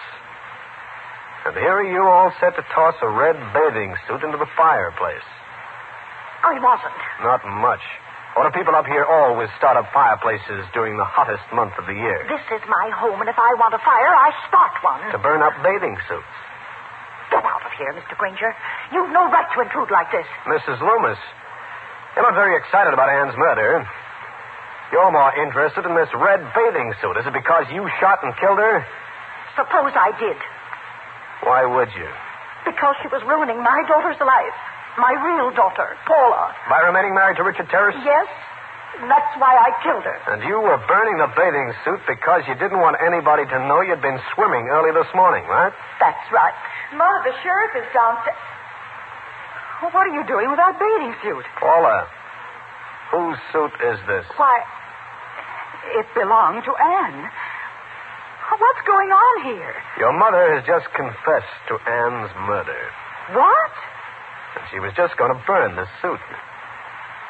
And 1.47 1.57
here 1.57 1.81
are 1.81 1.91
you 1.91 2.03
all 2.05 2.33
set 2.41 2.55
to 2.57 2.65
toss 2.75 2.95
a 3.03 3.09
red 3.09 3.37
bathing 3.53 3.95
suit 4.07 4.23
into 4.23 4.37
the 4.39 4.49
fireplace. 4.57 5.25
I 6.45 6.55
wasn't. 6.61 7.01
Not 7.25 7.41
much. 7.61 7.83
Why 8.37 8.47
do 8.47 8.55
people 8.55 8.77
up 8.77 8.87
here 8.87 9.05
always 9.05 9.51
start 9.59 9.77
up 9.77 9.91
fireplaces 9.93 10.63
during 10.73 10.97
the 10.97 11.05
hottest 11.05 11.43
month 11.53 11.75
of 11.81 11.85
the 11.91 11.97
year? 11.97 12.25
This 12.31 12.45
is 12.55 12.63
my 12.71 12.89
home, 12.95 13.19
and 13.21 13.29
if 13.29 13.37
I 13.37 13.51
want 13.59 13.75
a 13.75 13.83
fire, 13.83 14.13
I 14.15 14.31
start 14.47 14.73
one. 14.87 15.03
To 15.13 15.19
burn 15.19 15.43
up 15.43 15.53
bathing 15.65 15.99
suits. 16.07 16.37
Get 17.31 17.43
out 17.47 17.63
of 17.63 17.73
here, 17.79 17.93
Mr. 17.95 18.19
Granger. 18.19 18.51
You've 18.93 19.11
no 19.15 19.31
right 19.31 19.47
to 19.55 19.59
intrude 19.63 19.91
like 19.91 20.11
this. 20.11 20.27
Mrs. 20.47 20.83
Loomis, 20.83 21.19
you're 22.15 22.27
not 22.27 22.35
very 22.35 22.59
excited 22.59 22.93
about 22.93 23.09
Anne's 23.09 23.37
murder. 23.39 23.87
You're 24.91 25.13
more 25.15 25.31
interested 25.39 25.87
in 25.87 25.95
this 25.95 26.11
red 26.19 26.43
bathing 26.51 26.91
suit. 26.99 27.15
Is 27.23 27.27
it 27.27 27.33
because 27.33 27.71
you 27.71 27.87
shot 28.03 28.19
and 28.27 28.35
killed 28.43 28.59
her? 28.59 28.83
Suppose 29.55 29.95
I 29.95 30.11
did. 30.19 30.39
Why 31.47 31.63
would 31.65 31.89
you? 31.95 32.11
Because 32.67 32.99
she 33.01 33.09
was 33.09 33.23
ruining 33.23 33.63
my 33.63 33.81
daughter's 33.87 34.19
life. 34.19 34.59
My 34.99 35.15
real 35.15 35.55
daughter, 35.55 35.95
Paula. 36.05 36.51
By 36.69 36.83
remaining 36.83 37.15
married 37.15 37.39
to 37.39 37.47
Richard 37.47 37.71
Terrace? 37.71 37.95
Yes, 38.03 38.27
that's 39.09 39.33
why 39.41 39.55
I 39.57 39.71
killed 39.81 40.05
her. 40.05 40.19
And 40.35 40.43
you 40.45 40.61
were 40.61 40.77
burning 40.85 41.17
the 41.17 41.31
bathing 41.33 41.73
suit 41.87 42.03
because 42.05 42.45
you 42.51 42.59
didn't 42.59 42.83
want 42.83 43.01
anybody 43.01 43.47
to 43.49 43.59
know 43.65 43.81
you'd 43.81 44.03
been 44.05 44.21
swimming 44.35 44.69
early 44.69 44.93
this 44.93 45.09
morning, 45.15 45.47
right? 45.49 45.73
That's 46.03 46.27
right. 46.35 46.53
Mother, 46.93 47.31
the 47.31 47.35
sheriff 47.41 47.73
is 47.81 47.87
downstairs. 47.95 48.37
Well, 49.81 49.95
what 49.97 50.05
are 50.11 50.15
you 50.15 50.27
doing 50.29 50.51
with 50.53 50.61
that 50.61 50.77
bathing 50.77 51.15
suit? 51.25 51.47
Paula, 51.57 52.05
whose 53.15 53.39
suit 53.55 53.73
is 53.81 53.97
this? 54.05 54.27
Why, 54.37 54.61
it 55.97 56.07
belonged 56.13 56.69
to 56.69 56.75
Anne. 56.77 57.31
What's 58.51 58.83
going 58.85 59.09
on 59.09 59.35
here? 59.47 59.75
Your 59.97 60.13
mother 60.13 60.59
has 60.59 60.67
just 60.67 60.91
confessed 60.93 61.57
to 61.71 61.79
Anne's 61.87 62.35
murder. 62.51 62.83
What? 63.33 63.73
And 64.59 64.65
she 64.75 64.83
was 64.83 64.93
just 64.99 65.17
going 65.17 65.31
to 65.33 65.41
burn 65.47 65.77
the 65.79 65.87
suit. 66.03 66.19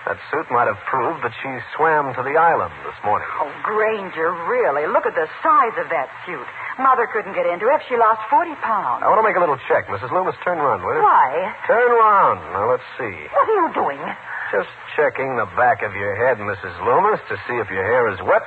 That 0.08 0.16
suit 0.32 0.48
might 0.48 0.64
have 0.64 0.80
proved 0.88 1.20
that 1.22 1.34
she 1.44 1.50
swam 1.76 2.16
to 2.16 2.22
the 2.24 2.32
island 2.32 2.72
this 2.88 2.96
morning. 3.04 3.28
Oh, 3.36 3.52
Granger, 3.60 4.32
really? 4.48 4.88
Look 4.88 5.04
at 5.04 5.12
the 5.12 5.28
size 5.44 5.76
of 5.76 5.92
that 5.92 6.08
suit. 6.24 6.48
Mother 6.80 7.04
couldn't 7.12 7.36
get 7.36 7.44
into 7.44 7.68
it 7.68 7.74
if 7.76 7.84
she 7.84 8.00
lost 8.00 8.24
40 8.32 8.56
pounds. 8.64 9.04
I 9.04 9.12
want 9.12 9.20
to 9.20 9.26
make 9.28 9.36
a 9.36 9.42
little 9.44 9.60
check. 9.68 9.92
Mrs. 9.92 10.08
Loomis, 10.08 10.40
turn 10.40 10.56
around, 10.56 10.80
will 10.80 10.96
you? 10.96 11.04
Why? 11.04 11.52
Turn 11.68 11.84
around. 11.92 12.40
Now, 12.56 12.72
let's 12.72 12.88
see. 12.96 13.12
What 13.36 13.44
are 13.44 13.58
you 13.60 13.68
doing? 13.76 14.00
Just 14.48 14.72
checking 14.96 15.36
the 15.36 15.46
back 15.54 15.84
of 15.84 15.92
your 15.92 16.16
head, 16.16 16.40
Mrs. 16.40 16.74
Loomis, 16.80 17.20
to 17.28 17.36
see 17.44 17.60
if 17.60 17.68
your 17.68 17.84
hair 17.84 18.08
is 18.08 18.18
wet. 18.24 18.42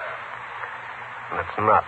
And 1.32 1.38
it's 1.38 1.58
not. 1.62 1.86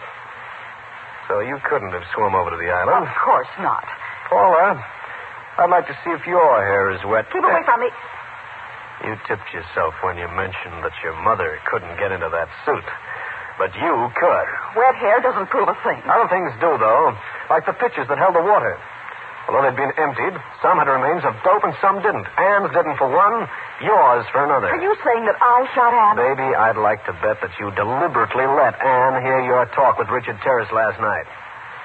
So 1.27 1.41
you 1.41 1.57
couldn't 1.65 1.89
have 1.89 2.05
swum 2.13 2.37
over 2.37 2.53
to 2.53 2.59
the 2.61 2.69
island. 2.69 3.09
Of 3.09 3.17
course 3.17 3.49
not. 3.59 3.83
Paula, 4.29 4.77
I'd 5.57 5.73
like 5.73 5.89
to 5.89 5.97
see 6.05 6.13
if 6.13 6.21
your 6.29 6.61
hair 6.61 6.93
is 6.93 7.01
wet. 7.09 7.25
Keep 7.33 7.41
away 7.43 7.65
from 7.65 7.81
me. 7.81 7.89
You 9.05 9.13
tipped 9.29 9.45
yourself 9.53 9.93
when 10.01 10.17
you 10.17 10.25
mentioned 10.33 10.81
that 10.81 10.97
your 11.05 11.13
mother 11.21 11.61
couldn't 11.69 11.93
get 12.01 12.09
into 12.09 12.25
that 12.25 12.49
suit. 12.65 12.87
But 13.61 13.69
you 13.77 13.93
could. 14.17 14.47
Wet 14.73 14.97
hair 14.97 15.21
doesn't 15.21 15.47
prove 15.53 15.69
a 15.69 15.77
thing. 15.85 16.01
Other 16.09 16.27
things 16.27 16.49
do, 16.57 16.73
though. 16.81 17.13
Like 17.53 17.69
the 17.69 17.77
pitchers 17.77 18.09
that 18.09 18.17
held 18.17 18.33
the 18.33 18.41
water. 18.41 18.75
Although 19.45 19.61
they'd 19.61 19.77
been 19.77 19.93
emptied, 20.01 20.33
some 20.65 20.81
had 20.81 20.89
remains 20.89 21.21
of 21.21 21.37
dope 21.45 21.61
and 21.61 21.77
some 21.77 22.01
didn't. 22.01 22.25
Anne's 22.33 22.73
didn't 22.73 22.97
for 22.97 23.05
one, 23.05 23.45
yours 23.77 24.25
for 24.33 24.41
another. 24.41 24.73
Are 24.73 24.81
you 24.81 24.97
saying 25.05 25.29
that 25.29 25.37
I 25.37 25.69
shot 25.77 25.93
Anne? 25.93 26.17
Baby, 26.17 26.49
I'd 26.57 26.81
like 26.81 27.05
to 27.05 27.13
bet 27.21 27.37
that 27.45 27.53
you 27.61 27.69
deliberately 27.77 28.49
let 28.57 28.73
Anne 28.81 29.21
hear 29.21 29.45
your 29.45 29.69
talk 29.77 30.01
with 30.01 30.09
Richard 30.09 30.41
Terrace 30.41 30.73
last 30.73 30.97
night. 30.97 31.29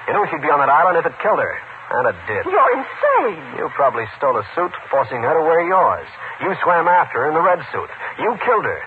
You 0.09 0.17
know 0.17 0.25
she'd 0.25 0.41
be 0.41 0.49
on 0.49 0.57
that 0.57 0.73
island 0.73 0.97
if 0.97 1.05
it 1.05 1.13
killed 1.21 1.37
her. 1.37 1.53
And 1.91 2.07
it 2.07 2.15
did. 2.23 2.43
You're 2.47 2.71
insane. 2.79 3.43
You 3.59 3.67
probably 3.75 4.07
stole 4.15 4.37
a 4.39 4.45
suit, 4.55 4.71
forcing 4.89 5.19
her 5.21 5.33
to 5.35 5.43
wear 5.43 5.59
yours. 5.67 6.07
You 6.39 6.55
swam 6.63 6.87
after 6.87 7.19
her 7.19 7.27
in 7.27 7.35
the 7.35 7.43
red 7.43 7.59
suit. 7.71 7.91
You 8.19 8.31
killed 8.47 8.63
her. 8.63 8.81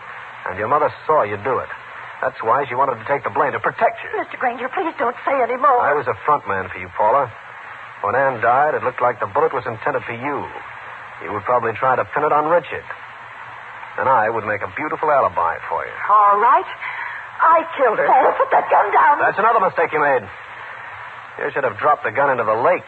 And 0.49 0.57
your 0.59 0.69
mother 0.69 0.89
saw 1.07 1.23
you 1.25 1.37
do 1.45 1.59
it. 1.61 1.69
That's 2.25 2.41
why 2.41 2.65
she 2.65 2.73
wanted 2.75 2.97
to 3.01 3.05
take 3.05 3.21
the 3.25 3.29
blame 3.33 3.53
to 3.53 3.61
protect 3.61 4.01
you. 4.01 4.09
Mr. 4.17 4.41
Granger, 4.41 4.73
please 4.73 4.97
don't 4.97 5.17
say 5.29 5.37
any 5.45 5.61
more. 5.61 5.81
I 5.85 5.93
was 5.93 6.09
a 6.09 6.17
front 6.25 6.49
man 6.49 6.73
for 6.73 6.81
you, 6.81 6.89
Paula. 6.97 7.29
When 8.01 8.17
Anne 8.17 8.41
died, 8.41 8.73
it 8.73 8.81
looked 8.85 9.01
like 9.05 9.21
the 9.21 9.29
bullet 9.29 9.53
was 9.53 9.65
intended 9.69 10.05
for 10.09 10.17
you. 10.17 10.45
You 11.25 11.33
would 11.37 11.45
probably 11.45 11.73
try 11.77 11.97
to 11.97 12.05
pin 12.17 12.25
it 12.25 12.33
on 12.33 12.49
Richard. 12.49 12.85
And 14.01 14.09
I 14.09 14.29
would 14.33 14.45
make 14.49 14.65
a 14.65 14.73
beautiful 14.77 15.13
alibi 15.13 15.61
for 15.69 15.85
you. 15.85 15.93
All 16.09 16.41
right. 16.41 16.67
I 17.41 17.69
killed 17.77 17.99
her. 18.01 18.09
Paula, 18.09 18.33
put 18.41 18.49
that 18.53 18.65
gun 18.73 18.89
down. 18.93 19.21
That's 19.21 19.39
another 19.39 19.61
mistake 19.61 19.93
you 19.93 20.01
made. 20.01 20.25
You 21.39 21.51
should 21.51 21.65
have 21.65 21.79
dropped 21.79 22.05
the 22.05 22.13
gun 22.15 22.31
into 22.31 22.45
the 22.45 22.55
lake. 22.55 22.87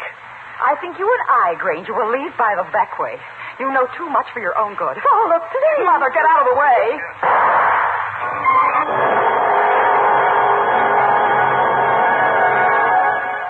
I 0.57 0.79
think 0.81 0.99
you 0.99 1.05
and 1.05 1.23
I, 1.29 1.59
Granger, 1.61 1.93
will 1.93 2.11
leave 2.15 2.33
by 2.39 2.55
the 2.57 2.65
back 2.73 2.99
way. 2.99 3.19
You 3.59 3.73
know 3.73 3.89
too 3.99 4.09
much 4.09 4.27
for 4.33 4.41
your 4.41 4.57
own 4.57 4.77
good. 4.77 4.97
Oh, 4.97 5.03
Paula, 5.03 5.39
please. 5.51 5.85
Mother, 5.85 6.11
get 6.15 6.25
out 6.25 6.41
of 6.41 6.49
the 6.49 6.57
way. 6.57 7.97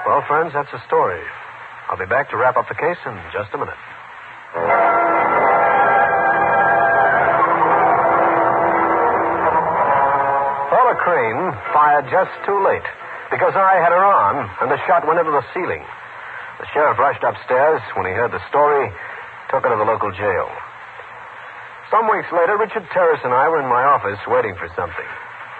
Well, 0.06 0.22
friends, 0.28 0.52
that's 0.54 0.70
the 0.70 0.80
story. 0.86 1.20
I'll 1.90 1.98
be 1.98 2.06
back 2.06 2.30
to 2.30 2.36
wrap 2.36 2.56
up 2.56 2.68
the 2.68 2.74
case 2.74 2.98
in 3.04 3.14
just 3.32 3.52
a 3.54 3.58
minute. 3.58 3.78
Paula 10.70 10.94
Crane 11.02 11.52
fired 11.74 12.06
just 12.10 12.30
too 12.46 12.58
late 12.64 12.86
because 13.36 13.52
I 13.52 13.76
had 13.84 13.92
her 13.92 14.00
on 14.00 14.48
and 14.64 14.72
the 14.72 14.80
shot 14.88 15.04
went 15.04 15.20
into 15.20 15.28
the 15.36 15.44
ceiling. 15.52 15.84
The 16.56 16.64
sheriff 16.72 16.96
rushed 16.96 17.20
upstairs 17.20 17.84
when 17.92 18.08
he 18.08 18.16
heard 18.16 18.32
the 18.32 18.40
story, 18.48 18.88
took 19.52 19.60
her 19.60 19.68
to 19.68 19.76
the 19.76 19.84
local 19.84 20.08
jail. 20.16 20.48
Some 21.92 22.08
weeks 22.08 22.32
later, 22.32 22.56
Richard 22.56 22.88
Terrace 22.96 23.20
and 23.28 23.36
I 23.36 23.52
were 23.52 23.60
in 23.60 23.68
my 23.68 23.84
office 23.84 24.18
waiting 24.24 24.56
for 24.56 24.72
something. 24.72 25.10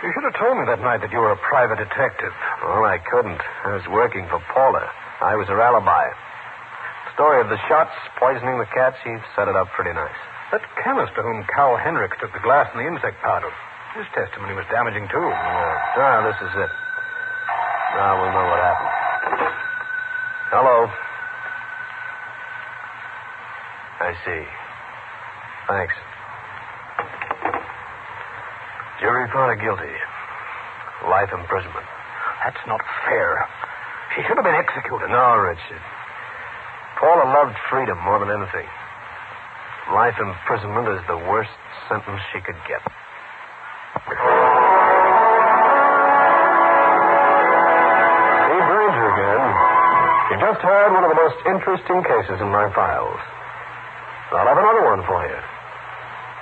You 0.01 0.09
should 0.09 0.25
have 0.25 0.41
told 0.41 0.57
me 0.57 0.65
that 0.73 0.81
night 0.81 1.05
that 1.05 1.13
you 1.13 1.21
were 1.21 1.37
a 1.37 1.41
private 1.45 1.77
detective. 1.77 2.33
Well, 2.65 2.89
I 2.89 2.97
couldn't. 2.97 3.45
I 3.69 3.77
was 3.77 3.85
working 3.93 4.25
for 4.33 4.41
Paula. 4.57 4.89
I 5.21 5.37
was 5.37 5.45
her 5.53 5.61
alibi. 5.61 6.09
The 6.09 7.13
story 7.13 7.45
of 7.45 7.53
the 7.53 7.61
shots 7.69 7.93
poisoning 8.17 8.57
the 8.57 8.73
cats, 8.73 8.97
he 9.05 9.13
set 9.37 9.53
it 9.53 9.57
up 9.57 9.69
pretty 9.77 9.93
nice. 9.93 10.17
That 10.49 10.65
chemist 10.81 11.13
to 11.17 11.23
whom 11.23 11.45
Cal 11.53 11.77
Hendrix 11.77 12.17
took 12.25 12.33
the 12.33 12.41
glass 12.41 12.73
and 12.73 12.81
the 12.81 12.89
insect 12.89 13.21
powder. 13.21 13.53
His 14.01 14.09
testimony 14.17 14.57
was 14.57 14.65
damaging, 14.73 15.09
too. 15.13 15.29
Yeah. 15.29 16.01
Ah, 16.01 16.25
this 16.25 16.41
is 16.41 16.53
it. 16.57 16.73
Now 17.97 18.13
we'll 18.21 18.29
know 18.29 18.45
what 18.45 18.61
happened. 18.61 18.93
Hello. 20.53 20.77
I 24.05 24.13
see. 24.21 24.43
Thanks. 25.65 25.97
Jury 29.01 29.25
found 29.33 29.49
her 29.49 29.61
guilty. 29.65 29.97
Life 31.09 31.33
imprisonment. 31.33 31.89
That's 32.45 32.61
not 32.69 32.85
fair. 33.09 33.49
She 34.15 34.23
should 34.29 34.37
have 34.37 34.45
been 34.45 34.61
executed. 34.61 35.09
No, 35.09 35.41
Richard. 35.41 35.83
Paula 37.01 37.33
loved 37.33 37.57
freedom 37.73 37.97
more 38.05 38.21
than 38.21 38.29
anything. 38.29 38.69
Life 39.93 40.17
imprisonment 40.21 40.89
is 40.93 41.03
the 41.09 41.17
worst 41.17 41.53
sentence 41.89 42.21
she 42.33 42.41
could 42.41 42.61
get. 42.69 42.81
Just 50.47 50.63
heard 50.63 50.95
one 50.95 51.03
of 51.03 51.11
the 51.11 51.19
most 51.19 51.43
interesting 51.43 51.99
cases 52.07 52.39
in 52.39 52.47
my 52.55 52.71
files. 52.71 53.19
I'll 54.31 54.47
have 54.47 54.55
another 54.55 54.85
one 54.95 55.03
for 55.03 55.27
you. 55.27 55.41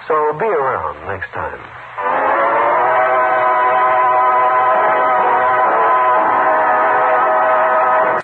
So 0.04 0.14
be 0.36 0.44
around 0.44 1.08
next 1.08 1.32
time. 1.32 1.73